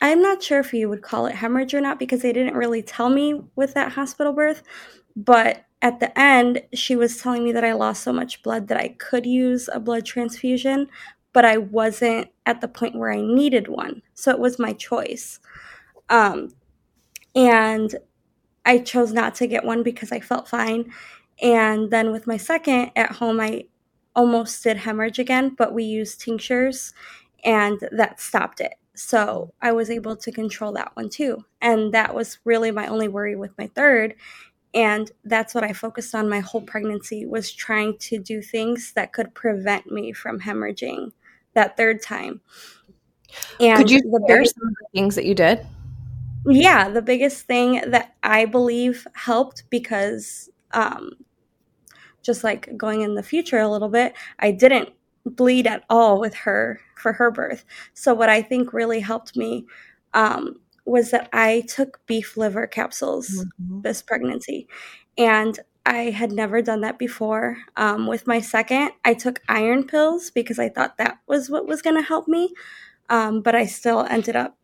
[0.00, 2.82] I'm not sure if you would call it hemorrhage or not because they didn't really
[2.82, 4.62] tell me with that hospital birth.
[5.16, 8.78] But at the end, she was telling me that I lost so much blood that
[8.78, 10.88] I could use a blood transfusion,
[11.32, 14.02] but I wasn't at the point where I needed one.
[14.14, 15.38] So it was my choice.
[16.08, 16.50] Um,
[17.34, 17.94] and
[18.64, 20.92] I chose not to get one because I felt fine.
[21.42, 23.64] And then with my second at home, I
[24.14, 26.94] almost did hemorrhage again, but we used tinctures
[27.44, 28.74] and that stopped it.
[28.94, 31.44] So I was able to control that one too.
[31.60, 34.14] And that was really my only worry with my third.
[34.76, 39.14] And that's what I focused on my whole pregnancy was trying to do things that
[39.14, 41.12] could prevent me from hemorrhaging
[41.54, 42.42] that third time.
[43.58, 45.66] And could you share biggest, some of the things that you did?
[46.44, 51.12] Yeah, the biggest thing that I believe helped because um,
[52.22, 54.90] just like going in the future a little bit, I didn't
[55.24, 57.64] bleed at all with her for her birth.
[57.94, 59.64] So what I think really helped me
[60.12, 63.82] um, was that I took beef liver capsules mm-hmm.
[63.82, 64.68] this pregnancy,
[65.18, 67.58] and I had never done that before.
[67.76, 71.82] Um, with my second, I took iron pills because I thought that was what was
[71.82, 72.54] going to help me,
[73.08, 74.56] um, but I still ended up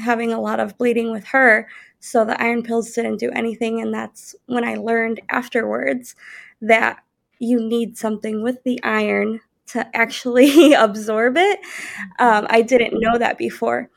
[0.00, 1.68] having a lot of bleeding with her.
[2.00, 6.14] So the iron pills didn't do anything, and that's when I learned afterwards
[6.60, 7.02] that
[7.38, 11.60] you need something with the iron to actually absorb it.
[12.18, 13.90] Um, I didn't know that before.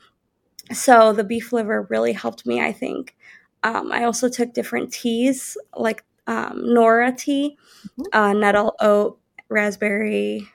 [0.72, 3.16] So the beef liver really helped me, I think.
[3.62, 7.58] Um, I also took different teas like um, NORA tea,
[7.98, 8.02] mm-hmm.
[8.18, 10.48] uh, nettle, oat, raspberry,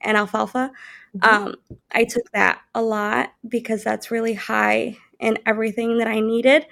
[0.00, 0.70] and alfalfa.
[1.16, 1.46] Mm-hmm.
[1.46, 1.54] Um,
[1.92, 6.66] I took that a lot because that's really high in everything that I needed.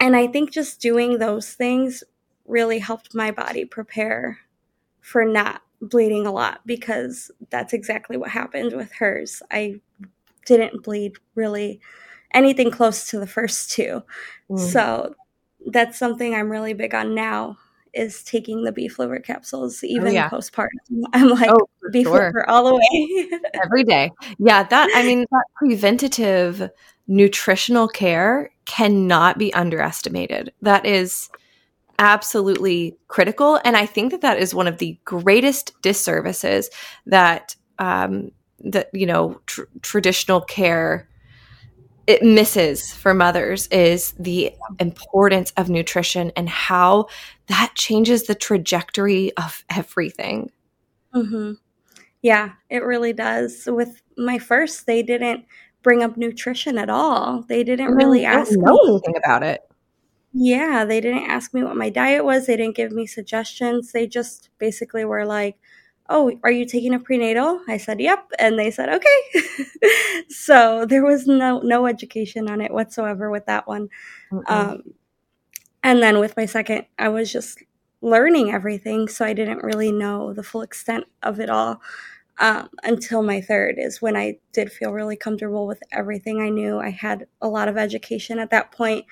[0.00, 2.04] And I think just doing those things
[2.44, 4.38] really helped my body prepare
[5.00, 9.42] for not bleeding a lot because that's exactly what happened with hers.
[9.50, 9.80] I
[10.46, 11.80] didn't bleed really
[12.32, 14.02] anything close to the first two.
[14.50, 14.58] Mm.
[14.58, 15.14] So
[15.66, 17.58] that's something I'm really big on now
[17.92, 20.28] is taking the beef liver capsules oh, even oh, yeah.
[20.28, 20.68] postpartum.
[21.12, 22.26] I'm like oh, beef sure.
[22.26, 23.40] liver all the way.
[23.64, 24.10] Every day.
[24.38, 26.70] Yeah, that I mean that preventative
[27.08, 30.52] nutritional care cannot be underestimated.
[30.62, 31.30] That is
[31.98, 33.60] absolutely critical.
[33.64, 36.68] And I think that that is one of the greatest disservices
[37.06, 38.30] that, um,
[38.60, 41.08] that, you know, tr- traditional care
[42.06, 47.06] it misses for mothers is the importance of nutrition and how
[47.48, 50.50] that changes the trajectory of everything.
[51.14, 51.54] Mm-hmm.
[52.22, 53.64] Yeah, it really does.
[53.66, 55.44] With my first, they didn't
[55.82, 57.42] bring up nutrition at all.
[57.42, 59.62] They didn't really ask know me anything about it.
[60.32, 62.46] Yeah, they didn't ask me what my diet was.
[62.46, 63.92] They didn't give me suggestions.
[63.92, 65.56] They just basically were like,
[66.08, 69.64] "Oh, are you taking a prenatal?" I said, "Yep," and they said, "Okay."
[70.28, 73.88] so there was no no education on it whatsoever with that one.
[74.46, 74.82] Um,
[75.82, 77.62] and then with my second, I was just
[78.02, 81.80] learning everything, so I didn't really know the full extent of it all.
[82.40, 86.78] um, until my third is when I did feel really comfortable with everything I knew.
[86.78, 89.06] I had a lot of education at that point.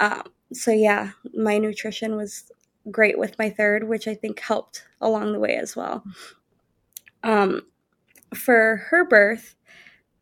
[0.00, 2.50] Um, so, yeah, my nutrition was
[2.90, 6.04] great with my third, which I think helped along the way as well.
[7.22, 7.62] Um,
[8.34, 9.54] for her birth,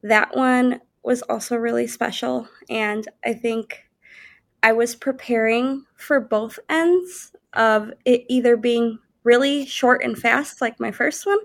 [0.02, 2.48] that one was also really special.
[2.68, 3.88] And I think
[4.62, 10.78] I was preparing for both ends of it either being really short and fast, like
[10.80, 11.38] my first one,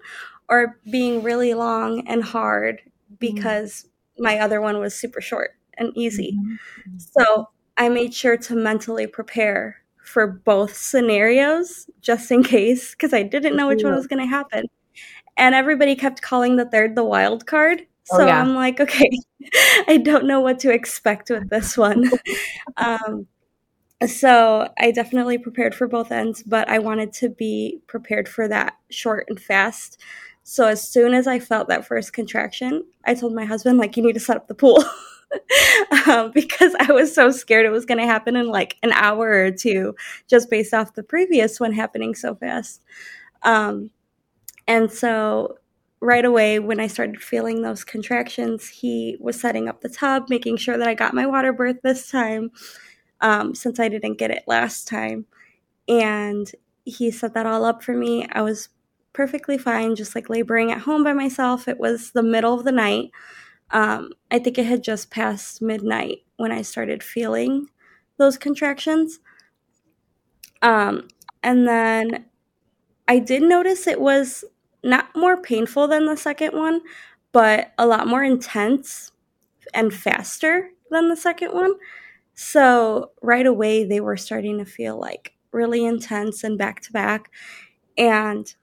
[0.49, 3.15] or being really long and hard mm-hmm.
[3.19, 4.23] because mm-hmm.
[4.23, 6.37] my other one was super short and easy.
[6.37, 6.97] Mm-hmm.
[6.97, 9.80] So I made sure to mentally prepare
[10.11, 14.27] for both scenarios just in case because I didn't know which one was going to
[14.27, 14.65] happen.
[15.37, 17.87] And everybody kept calling the third the wild card.
[18.11, 18.41] Oh, so oh, yeah.
[18.41, 19.09] I'm like, okay,
[19.87, 22.11] I don't know what to expect with this one.
[22.77, 23.25] um,
[24.05, 28.75] so I definitely prepared for both ends, but I wanted to be prepared for that
[28.89, 29.97] short and fast
[30.43, 34.03] so as soon as I felt that first contraction, I told my husband, like, you
[34.03, 34.83] need to set up the pool.
[36.07, 39.29] um, because I was so scared it was going to happen in like an hour
[39.29, 39.95] or two,
[40.27, 42.81] just based off the previous one happening so fast.
[43.43, 43.91] Um,
[44.67, 45.57] and so
[46.01, 50.57] right away, when I started feeling those contractions, he was setting up the tub, making
[50.57, 52.51] sure that I got my water birth this time,
[53.21, 55.25] um, since I didn't get it last time.
[55.87, 56.51] And
[56.85, 58.27] he set that all up for me.
[58.31, 58.69] I was
[59.13, 61.67] perfectly fine, just like laboring at home by myself.
[61.67, 63.11] It was the middle of the night.
[63.71, 67.67] Um, I think it had just passed midnight when I started feeling
[68.17, 69.19] those contractions.
[70.61, 71.07] Um,
[71.43, 72.25] and then
[73.07, 74.43] I did notice it was
[74.83, 76.81] not more painful than the second one,
[77.31, 79.11] but a lot more intense
[79.73, 81.73] and faster than the second one.
[82.33, 87.31] So right away, they were starting to feel like really intense and back to back.
[87.97, 88.53] And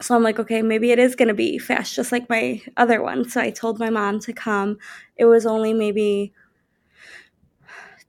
[0.00, 3.02] so I'm like, okay, maybe it is going to be fast, just like my other
[3.02, 3.28] one.
[3.28, 4.78] So I told my mom to come.
[5.16, 6.32] It was only maybe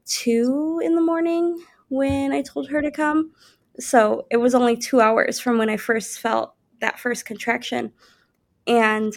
[0.06, 3.32] two in the morning when I told her to come.
[3.80, 7.94] So it was only two hours from when I first felt that first contraction.
[8.66, 9.14] And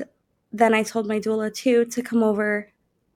[0.52, 2.70] then I told my doula too to come over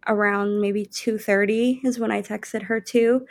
[0.07, 3.27] around maybe 2.30 is when I texted her too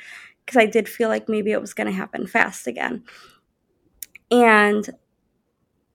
[0.46, 3.04] because I did feel like maybe it was going to happen fast again.
[4.32, 4.90] And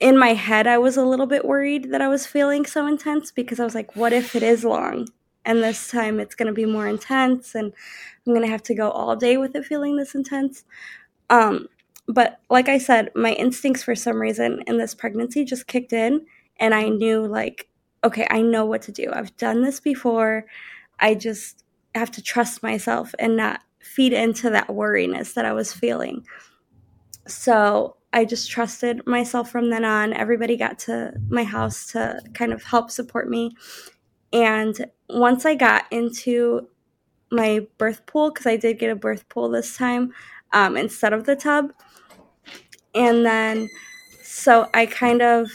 [0.00, 3.32] in my head, I was a little bit worried that I was feeling so intense
[3.32, 5.08] because I was like, what if it is long?
[5.44, 7.72] And this time it's going to be more intense and
[8.26, 10.64] I'm going to have to go all day with it feeling this intense.
[11.30, 11.68] Um,
[12.06, 16.26] but like I said, my instincts for some reason in this pregnancy just kicked in
[16.60, 17.68] and I knew, like,
[18.02, 19.10] okay, I know what to do.
[19.12, 20.46] I've done this before.
[20.98, 25.72] I just have to trust myself and not feed into that worriness that I was
[25.72, 26.24] feeling.
[27.26, 30.12] So I just trusted myself from then on.
[30.12, 33.52] Everybody got to my house to kind of help support me.
[34.32, 36.68] And once I got into
[37.30, 40.12] my birth pool, because I did get a birth pool this time
[40.52, 41.72] um, instead of the tub,
[42.94, 43.68] and then
[44.22, 45.50] so I kind of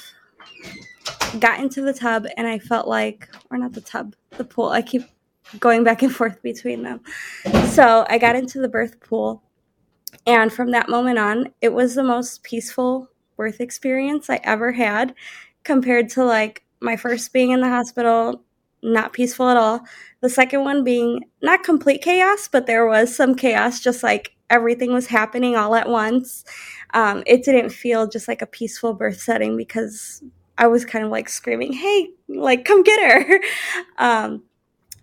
[1.39, 4.70] got into the tub and I felt like, or not the tub, the pool.
[4.70, 5.04] I keep
[5.60, 7.01] going back and forth between them.
[7.70, 9.43] So I got into the birth pool
[10.26, 15.14] and from that moment on, it was the most peaceful birth experience I ever had
[15.64, 18.44] compared to like my first being in the hospital,
[18.82, 19.82] not peaceful at all.
[20.22, 24.94] The second one being not complete chaos, but there was some chaos, just like everything
[24.94, 26.46] was happening all at once.
[26.94, 30.24] Um, it didn't feel just like a peaceful birth setting because
[30.58, 33.40] I was kind of like screaming, hey, like, come get her.
[33.98, 34.44] Um,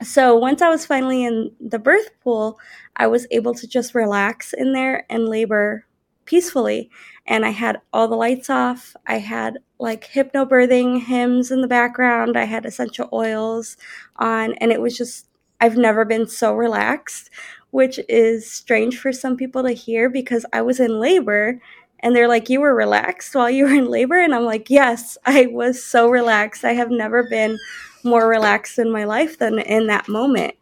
[0.03, 2.59] so once I was finally in the birth pool,
[2.97, 5.85] I was able to just relax in there and labor
[6.25, 6.91] peacefully.
[7.27, 8.97] And I had all the lights off.
[9.07, 12.37] I had like hypnobirthing hymns in the background.
[12.37, 13.77] I had essential oils
[14.17, 15.27] on, and it was just,
[15.61, 17.31] I've never been so relaxed,
[17.71, 21.61] which is strange for some people to hear because I was in labor
[22.01, 24.19] and they're like, You were relaxed while you were in labor?
[24.19, 26.65] And I'm like, Yes, I was so relaxed.
[26.65, 27.59] I have never been
[28.05, 30.55] more relaxed in my life than in that moment.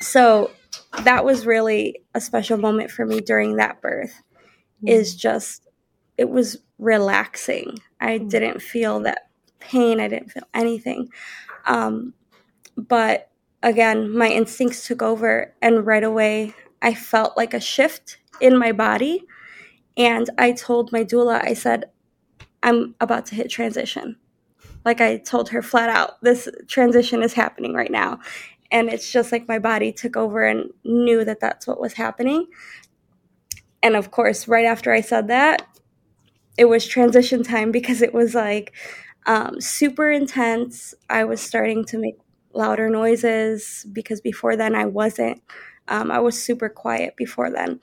[0.00, 0.50] So
[1.04, 4.22] that was really a special moment for me during that birth
[4.82, 4.90] mm.
[4.90, 5.68] is just
[6.18, 7.78] it was relaxing.
[8.00, 8.28] I mm.
[8.28, 9.28] didn't feel that
[9.60, 10.00] pain.
[10.00, 11.08] I didn't feel anything.
[11.66, 12.14] Um,
[12.76, 13.30] but
[13.62, 18.72] again, my instincts took over, and right away, I felt like a shift in my
[18.72, 19.24] body.
[19.96, 21.84] And I told my doula, I said,
[22.62, 24.16] I'm about to hit transition.
[24.84, 28.18] Like I told her flat out, this transition is happening right now.
[28.70, 32.46] And it's just like my body took over and knew that that's what was happening.
[33.82, 35.66] And of course, right after I said that,
[36.56, 38.72] it was transition time because it was like
[39.26, 40.94] um, super intense.
[41.08, 42.16] I was starting to make
[42.54, 45.42] louder noises because before then I wasn't.
[45.88, 47.80] Um, I was super quiet before then.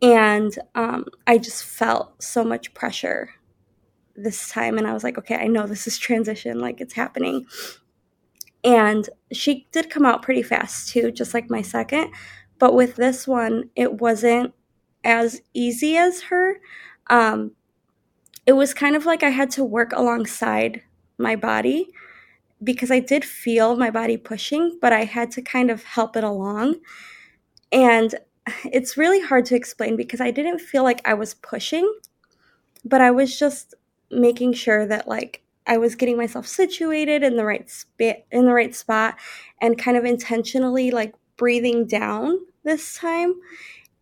[0.00, 3.30] And um, I just felt so much pressure
[4.16, 4.78] this time.
[4.78, 7.46] And I was like, okay, I know this is transition, like it's happening.
[8.64, 12.12] And she did come out pretty fast too, just like my second.
[12.58, 14.54] But with this one, it wasn't
[15.04, 16.60] as easy as her.
[17.10, 17.52] Um,
[18.46, 20.82] it was kind of like I had to work alongside
[21.18, 21.88] my body
[22.62, 26.24] because I did feel my body pushing, but I had to kind of help it
[26.24, 26.76] along.
[27.72, 28.14] And
[28.64, 31.92] it's really hard to explain because I didn't feel like I was pushing,
[32.84, 33.74] but I was just
[34.12, 38.52] making sure that like I was getting myself situated in the right spit in the
[38.52, 39.16] right spot
[39.60, 43.34] and kind of intentionally like breathing down this time.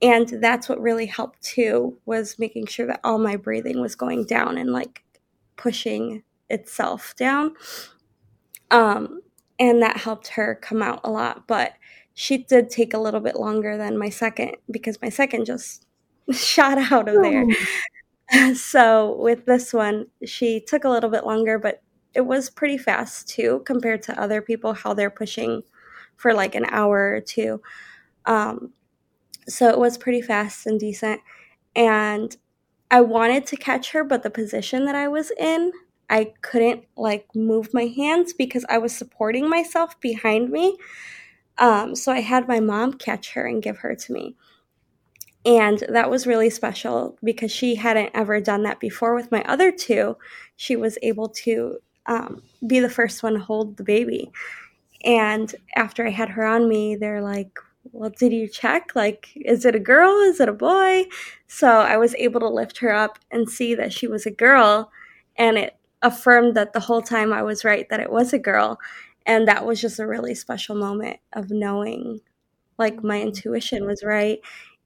[0.02, 4.24] And that's what really helped too was making sure that all my breathing was going
[4.24, 5.02] down and like
[5.56, 7.54] pushing itself down.
[8.70, 9.20] Um
[9.58, 11.74] and that helped her come out a lot, but
[12.14, 15.86] she did take a little bit longer than my second because my second just
[16.32, 17.44] shot out of there.
[18.54, 21.82] So with this one, she took a little bit longer, but
[22.14, 25.62] it was pretty fast too compared to other people how they're pushing
[26.16, 27.60] for like an hour or two.
[28.26, 28.72] Um,
[29.48, 31.20] so it was pretty fast and decent.
[31.76, 32.36] And
[32.90, 35.72] I wanted to catch her, but the position that I was in,
[36.10, 40.78] I couldn't like move my hands because I was supporting myself behind me.
[41.58, 44.36] Um, so I had my mom catch her and give her to me.
[45.44, 49.72] And that was really special because she hadn't ever done that before with my other
[49.72, 50.16] two.
[50.56, 54.30] She was able to um, be the first one to hold the baby.
[55.04, 57.58] And after I had her on me, they're like,
[57.92, 58.92] well, did you check?
[58.94, 60.10] Like, is it a girl?
[60.20, 61.06] Is it a boy?
[61.46, 64.90] So I was able to lift her up and see that she was a girl.
[65.36, 68.78] And it affirmed that the whole time I was right that it was a girl.
[69.24, 72.20] And that was just a really special moment of knowing
[72.78, 74.40] like my intuition was right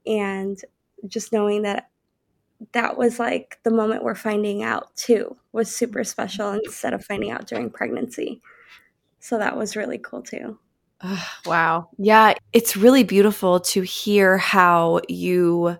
[0.05, 0.59] and
[1.07, 1.89] just knowing that
[2.71, 7.31] that was like the moment we're finding out too was super special instead of finding
[7.31, 8.41] out during pregnancy.
[9.19, 10.57] So that was really cool too.
[11.03, 11.89] Oh, wow.
[11.97, 15.77] Yeah, it's really beautiful to hear how you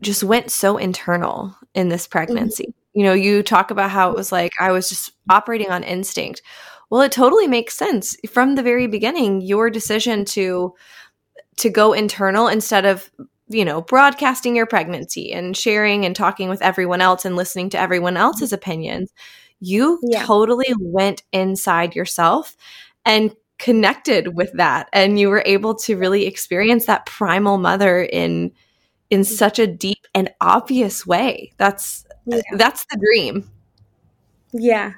[0.00, 2.64] just went so internal in this pregnancy.
[2.64, 2.98] Mm-hmm.
[2.98, 6.42] You know, you talk about how it was like I was just operating on instinct.
[6.88, 9.42] Well, it totally makes sense from the very beginning.
[9.42, 10.74] Your decision to
[11.56, 13.10] to go internal instead of
[13.48, 17.78] you know broadcasting your pregnancy and sharing and talking with everyone else and listening to
[17.78, 19.12] everyone else's opinions
[19.60, 20.24] you yeah.
[20.24, 22.56] totally went inside yourself
[23.04, 28.50] and connected with that and you were able to really experience that primal mother in
[29.10, 29.34] in mm-hmm.
[29.34, 32.40] such a deep and obvious way that's yeah.
[32.56, 33.50] that's the dream
[34.52, 34.92] yeah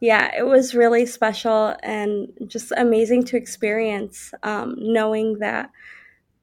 [0.00, 5.70] yeah it was really special and just amazing to experience um, knowing that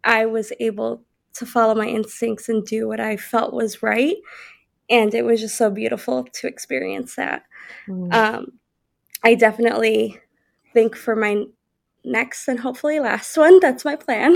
[0.04, 1.04] I was able
[1.34, 4.18] to follow my instincts and do what I felt was right.
[4.90, 7.44] And it was just so beautiful to experience that.
[7.88, 8.14] Mm.
[8.14, 8.52] Um,
[9.24, 10.20] I definitely
[10.74, 11.46] think for my
[12.04, 14.36] next and hopefully last one, that's my plan,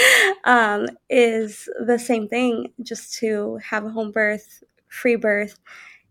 [0.44, 5.58] um, is the same thing just to have a home birth, free birth,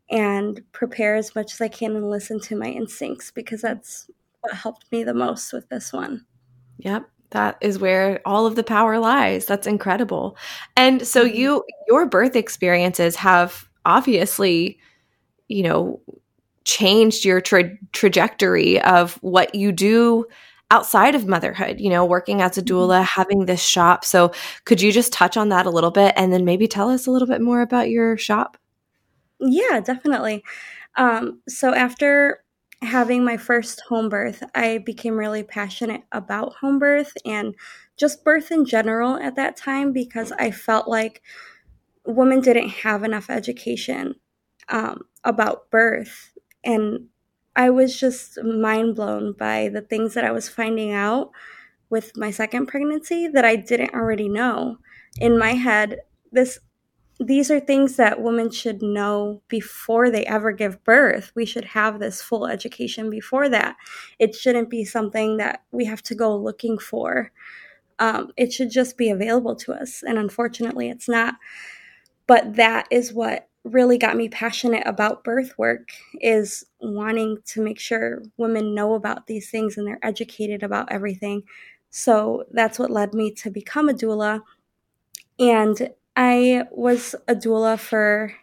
[0.10, 4.10] and prepare as much as I can and listen to my instincts because that's
[4.42, 6.26] what helped me the most with this one.
[6.80, 10.38] Yep that is where all of the power lies that's incredible
[10.76, 11.36] and so mm-hmm.
[11.36, 14.80] you your birth experiences have obviously
[15.48, 16.02] you know
[16.64, 20.26] changed your tra- trajectory of what you do
[20.72, 22.76] outside of motherhood you know working as a mm-hmm.
[22.76, 24.32] doula having this shop so
[24.66, 27.12] could you just touch on that a little bit and then maybe tell us a
[27.12, 28.58] little bit more about your shop
[29.40, 30.44] yeah definitely
[30.98, 32.44] um, so after
[32.84, 37.56] having my first home birth, I became really passionate about home birth and
[37.98, 41.22] just birth in general at that time because I felt like
[42.06, 44.16] women didn't have enough education
[44.70, 46.34] um, about birth.
[46.64, 47.08] And
[47.56, 51.32] I was just mind blown by the things that I was finding out
[51.90, 54.78] with my second pregnancy that I didn't already know.
[55.20, 56.00] In my head,
[56.32, 56.60] this
[57.20, 61.32] these are things that women should know before they ever give birth.
[61.36, 63.76] We should have this full education before that.
[64.20, 67.32] It shouldn't be something that we have to go looking for.
[68.00, 70.04] Um, it should just be available to us.
[70.08, 71.36] And unfortunately, it's not.
[72.28, 75.90] But that is what really got me passionate about birth work
[76.22, 81.44] is wanting to make sure women know about these things and they're educated about everything.
[81.90, 84.42] So that's what led me to become a doula.
[85.40, 88.34] And I was a doula for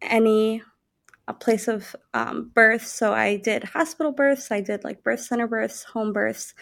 [0.00, 0.62] any
[1.26, 2.86] a place of um, birth.
[2.86, 6.54] So I did hospital births, I did like birth center births, home births.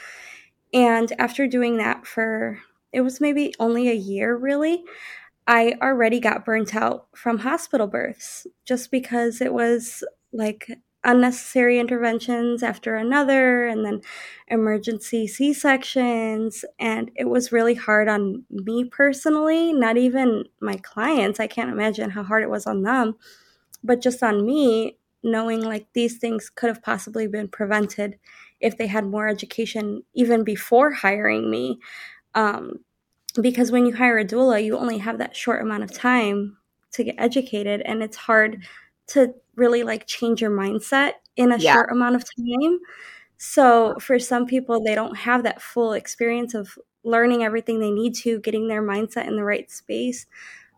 [0.72, 2.58] And after doing that for,
[2.92, 4.84] it was maybe only a year really,
[5.46, 10.70] I already got burnt out from hospital births just because it was like
[11.04, 14.00] unnecessary interventions after another and then
[14.48, 21.40] emergency C-sections and it was really hard on me personally, not even my clients.
[21.40, 23.16] I can't imagine how hard it was on them,
[23.82, 28.18] but just on me knowing like these things could have possibly been prevented
[28.60, 31.78] if they had more education even before hiring me.
[32.34, 32.80] Um,
[33.40, 36.58] because when you hire a doula, you only have that short amount of time
[36.92, 38.64] to get educated, and it's hard
[39.08, 41.74] to really like change your mindset in a yeah.
[41.74, 42.78] short amount of time.
[43.36, 48.14] So for some people, they don't have that full experience of learning everything they need
[48.14, 50.26] to, getting their mindset in the right space.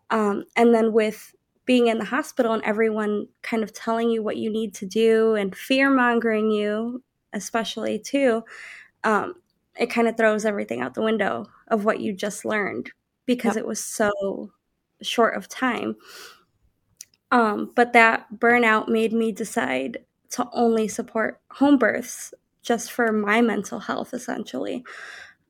[0.09, 4.37] Um, and then with being in the hospital and everyone kind of telling you what
[4.37, 7.03] you need to do and fear mongering you,
[7.33, 8.43] especially too,
[9.03, 9.35] um,
[9.77, 12.91] it kind of throws everything out the window of what you just learned
[13.25, 13.63] because yep.
[13.63, 14.51] it was so
[15.01, 15.95] short of time.
[17.35, 19.97] Um, but that burnout made me decide
[20.29, 24.85] to only support home births just for my mental health, essentially.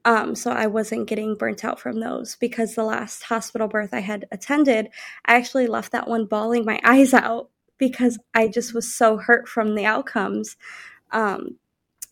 [0.03, 3.99] Um, so I wasn't getting burnt out from those because the last hospital birth I
[3.99, 4.89] had attended,
[5.27, 9.47] I actually left that one bawling my eyes out because I just was so hurt
[9.47, 10.57] from the outcomes.
[11.11, 11.59] Um,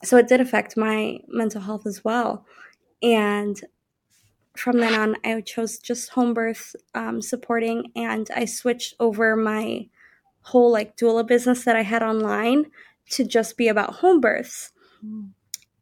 [0.03, 2.45] so it did affect my mental health as well.
[3.01, 3.59] And
[4.55, 9.87] from then on, I chose just home birth um, supporting, and I switched over my
[10.41, 12.65] whole like doula business that I had online
[13.11, 14.71] to just be about home births.
[15.03, 15.29] Mm.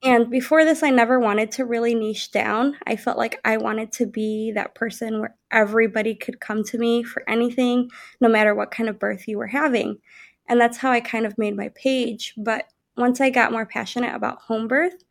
[0.03, 2.76] And before this, I never wanted to really niche down.
[2.88, 7.03] I felt like I wanted to be that person where everybody could come to me
[7.03, 9.99] for anything, no matter what kind of birth you were having.
[10.49, 12.34] And that's how I kind of made my page.
[12.36, 12.65] But
[12.97, 15.03] once I got more passionate about home birth,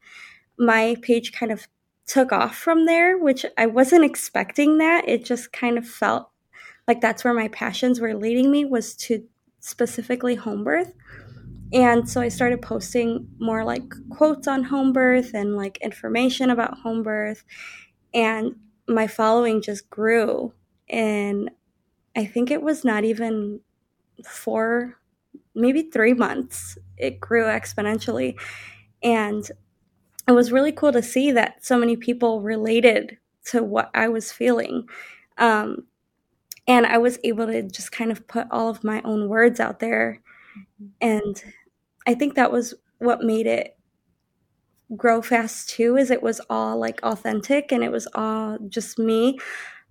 [0.58, 1.68] my page kind of
[2.10, 5.08] took off from there, which I wasn't expecting that.
[5.08, 6.28] It just kind of felt
[6.88, 9.24] like that's where my passions were leading me was to
[9.60, 10.92] specifically home birth.
[11.72, 16.78] And so I started posting more like quotes on home birth and like information about
[16.78, 17.44] home birth.
[18.12, 18.56] And
[18.88, 20.52] my following just grew.
[20.88, 21.48] And
[22.16, 23.60] I think it was not even
[24.26, 24.98] four,
[25.54, 26.76] maybe three months.
[26.96, 28.34] It grew exponentially.
[29.00, 29.48] And
[30.30, 34.30] it was really cool to see that so many people related to what I was
[34.30, 34.88] feeling.
[35.38, 35.88] Um,
[36.68, 39.80] and I was able to just kind of put all of my own words out
[39.80, 40.20] there.
[41.00, 41.42] And
[42.06, 43.76] I think that was what made it
[44.96, 49.36] grow fast too is it was all like authentic and it was all just me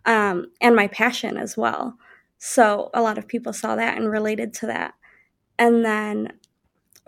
[0.05, 1.97] um, and my passion as well
[2.37, 4.93] so a lot of people saw that and related to that
[5.57, 6.27] and then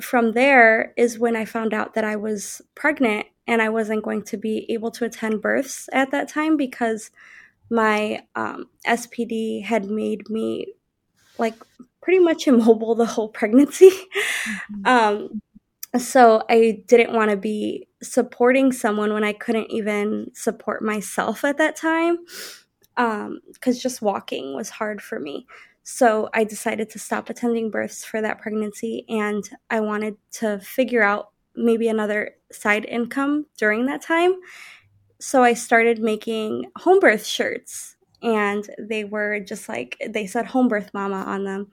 [0.01, 4.23] from there is when I found out that I was pregnant and I wasn't going
[4.23, 7.11] to be able to attend births at that time because
[7.69, 10.67] my um, SPD had made me
[11.37, 11.55] like
[12.01, 13.89] pretty much immobile the whole pregnancy.
[13.89, 14.85] Mm-hmm.
[14.85, 15.41] Um,
[15.97, 21.57] so I didn't want to be supporting someone when I couldn't even support myself at
[21.57, 22.17] that time
[22.95, 25.47] because um, just walking was hard for me.
[25.83, 31.01] So I decided to stop attending births for that pregnancy and I wanted to figure
[31.01, 34.33] out maybe another side income during that time.
[35.19, 40.67] So I started making home birth shirts and they were just like they said home
[40.67, 41.71] birth mama on them.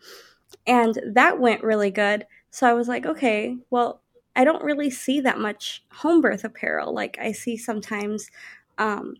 [0.66, 2.26] And that went really good.
[2.50, 4.02] So I was like, okay, well,
[4.34, 6.94] I don't really see that much home birth apparel.
[6.94, 8.30] Like I see sometimes
[8.78, 9.16] um,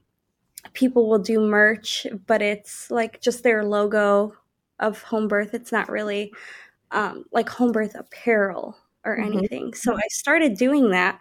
[0.73, 4.35] people will do merch, but it's like just their logo
[4.81, 5.55] of home birth.
[5.55, 6.33] It's not really
[6.91, 9.39] um, like home birth apparel or mm-hmm.
[9.39, 9.75] anything.
[9.75, 11.19] So I started doing that,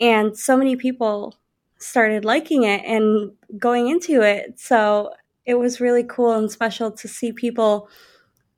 [0.00, 1.36] and so many people
[1.78, 4.58] started liking it and going into it.
[4.58, 5.12] So
[5.44, 7.88] it was really cool and special to see people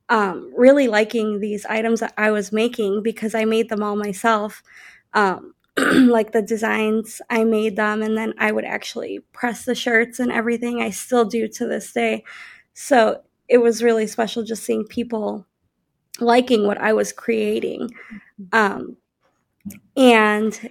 [0.09, 4.63] um, really liking these items that I was making because I made them all myself.
[5.15, 10.21] Um, like the designs, I made them, and then I would actually press the shirts
[10.21, 10.81] and everything.
[10.81, 12.25] I still do to this day.
[12.73, 15.47] So it was really special just seeing people
[16.21, 17.91] liking what I was creating.
[18.53, 18.97] Um,
[19.97, 20.71] and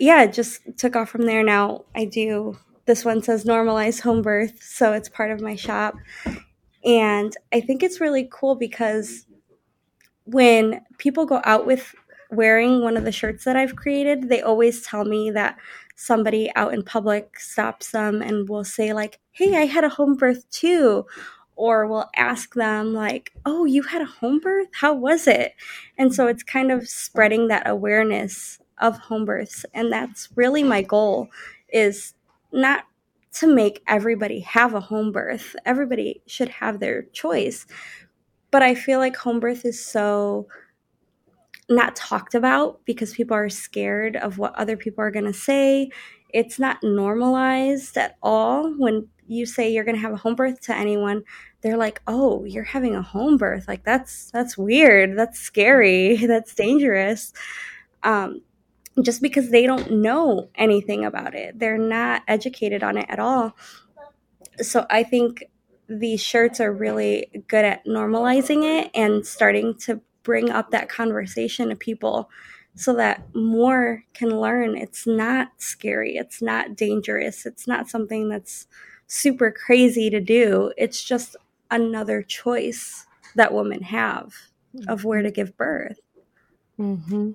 [0.00, 1.42] yeah, it just took off from there.
[1.42, 5.94] Now I do this one says normalize home birth, so it's part of my shop.
[6.84, 9.26] And I think it's really cool because
[10.24, 11.94] when people go out with
[12.30, 15.56] wearing one of the shirts that I've created, they always tell me that
[15.96, 20.14] somebody out in public stops them and will say like, "Hey, I had a home
[20.14, 21.04] birth too."
[21.56, 24.68] Or we'll ask them like oh you had a home birth?
[24.72, 25.54] How was it?
[25.98, 29.64] And so it's kind of spreading that awareness of home births.
[29.74, 31.28] And that's really my goal
[31.72, 32.14] is
[32.52, 32.84] not
[33.34, 35.56] to make everybody have a home birth.
[35.64, 37.66] Everybody should have their choice.
[38.50, 40.46] But i feel like home birth is so
[41.70, 45.90] not talked about because people are scared of what other people are going to say.
[46.30, 50.60] It's not normalized at all when you say you're going to have a home birth
[50.62, 51.22] to anyone
[51.62, 53.68] they're like oh you're having a home birth?
[53.68, 55.16] Like that's that's weird.
[55.16, 56.16] That's scary.
[56.26, 57.32] That's dangerous.
[58.02, 58.42] Um,
[59.00, 61.58] just because they don't know anything about it.
[61.58, 63.56] They're not educated on it at all.
[64.60, 65.44] So i think
[65.88, 71.68] these shirts are really good at normalizing it and starting to bring up that conversation
[71.68, 72.30] to people
[72.74, 74.76] so that more can learn.
[74.76, 76.16] It's not scary.
[76.16, 77.44] It's not dangerous.
[77.44, 78.66] It's not something that's
[79.12, 81.36] super crazy to do it's just
[81.70, 84.34] another choice that women have
[84.88, 85.98] of where to give birth
[86.80, 87.32] Mm-hmm.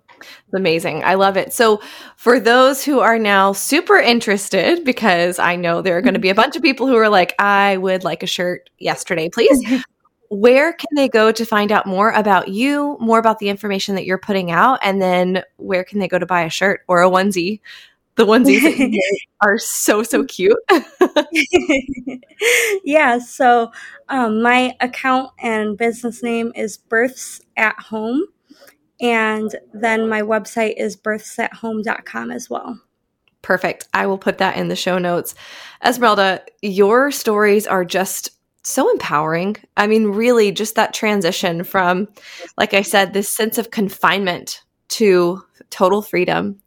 [0.54, 1.04] Amazing.
[1.04, 1.54] I love it.
[1.54, 1.82] So,
[2.18, 6.30] for those who are now super interested, because I know there are going to be
[6.30, 9.64] a bunch of people who are like, I would like a shirt yesterday, please.
[10.30, 14.06] where can they go to find out more about you, more about the information that
[14.06, 17.10] you're putting out, and then where can they go to buy a shirt or a
[17.10, 17.62] onesie?
[18.18, 18.98] The onesies
[19.42, 20.58] are so so cute.
[22.84, 23.20] yeah.
[23.20, 23.72] So
[24.10, 28.24] um, my account and business name is Births at Home,
[29.00, 32.82] and then my website is birthsathome.com as well.
[33.44, 33.88] Perfect.
[33.94, 35.36] I will put that in the show notes.
[35.84, 38.32] Esmeralda, your stories are just
[38.64, 39.56] so empowering.
[39.78, 42.08] I mean, really, just that transition from,
[42.58, 46.60] like I said, this sense of confinement to total freedom.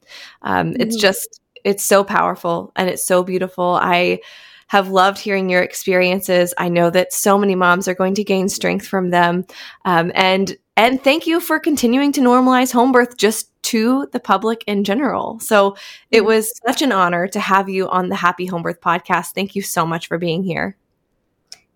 [0.42, 0.80] Um, mm-hmm.
[0.80, 3.78] It's just, it's so powerful and it's so beautiful.
[3.80, 4.20] I
[4.68, 6.54] have loved hearing your experiences.
[6.56, 9.44] I know that so many moms are going to gain strength from them.
[9.84, 14.64] Um, and and thank you for continuing to normalize home birth just to the public
[14.66, 15.38] in general.
[15.40, 15.76] So
[16.10, 19.32] it was such an honor to have you on the Happy Home Birth podcast.
[19.34, 20.76] Thank you so much for being here.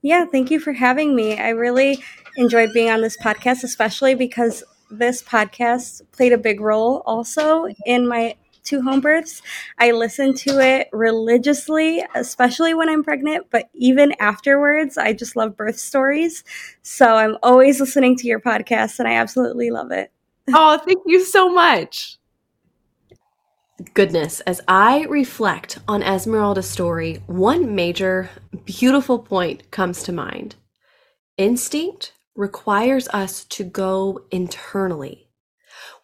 [0.01, 1.37] Yeah, thank you for having me.
[1.37, 2.03] I really
[2.37, 8.07] enjoyed being on this podcast, especially because this podcast played a big role also in
[8.07, 9.43] my two home births.
[9.79, 15.57] I listen to it religiously, especially when I'm pregnant, but even afterwards, I just love
[15.57, 16.43] birth stories.
[16.83, 20.11] So I'm always listening to your podcast and I absolutely love it.
[20.53, 22.19] Oh, thank you so much
[23.93, 28.31] goodness, as I reflect on Esmeralda's story, one major,
[28.65, 30.55] beautiful point comes to mind.
[31.37, 35.24] Instinct requires us to go internally.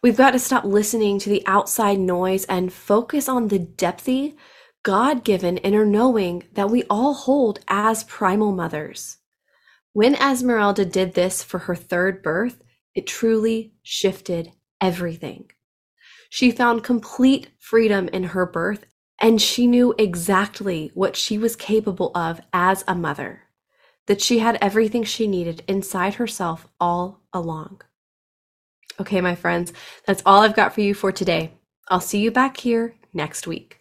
[0.03, 4.35] We've got to stop listening to the outside noise and focus on the depthy,
[4.81, 9.17] God given inner knowing that we all hold as primal mothers.
[9.93, 12.63] When Esmeralda did this for her third birth,
[12.95, 15.51] it truly shifted everything.
[16.31, 18.85] She found complete freedom in her birth,
[19.19, 23.43] and she knew exactly what she was capable of as a mother,
[24.07, 27.81] that she had everything she needed inside herself all along.
[29.01, 29.73] Okay, my friends,
[30.05, 31.53] that's all I've got for you for today.
[31.87, 33.79] I'll see you back here next week.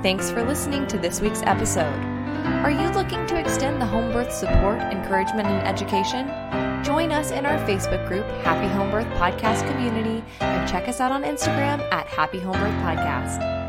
[0.00, 2.00] Thanks for listening to this week's episode.
[2.62, 6.28] Are you looking to extend the home birth support, encouragement, and education?
[6.84, 11.10] Join us in our Facebook group, Happy Home Birth Podcast Community, and check us out
[11.10, 13.61] on Instagram at Happy Home Birth Podcast.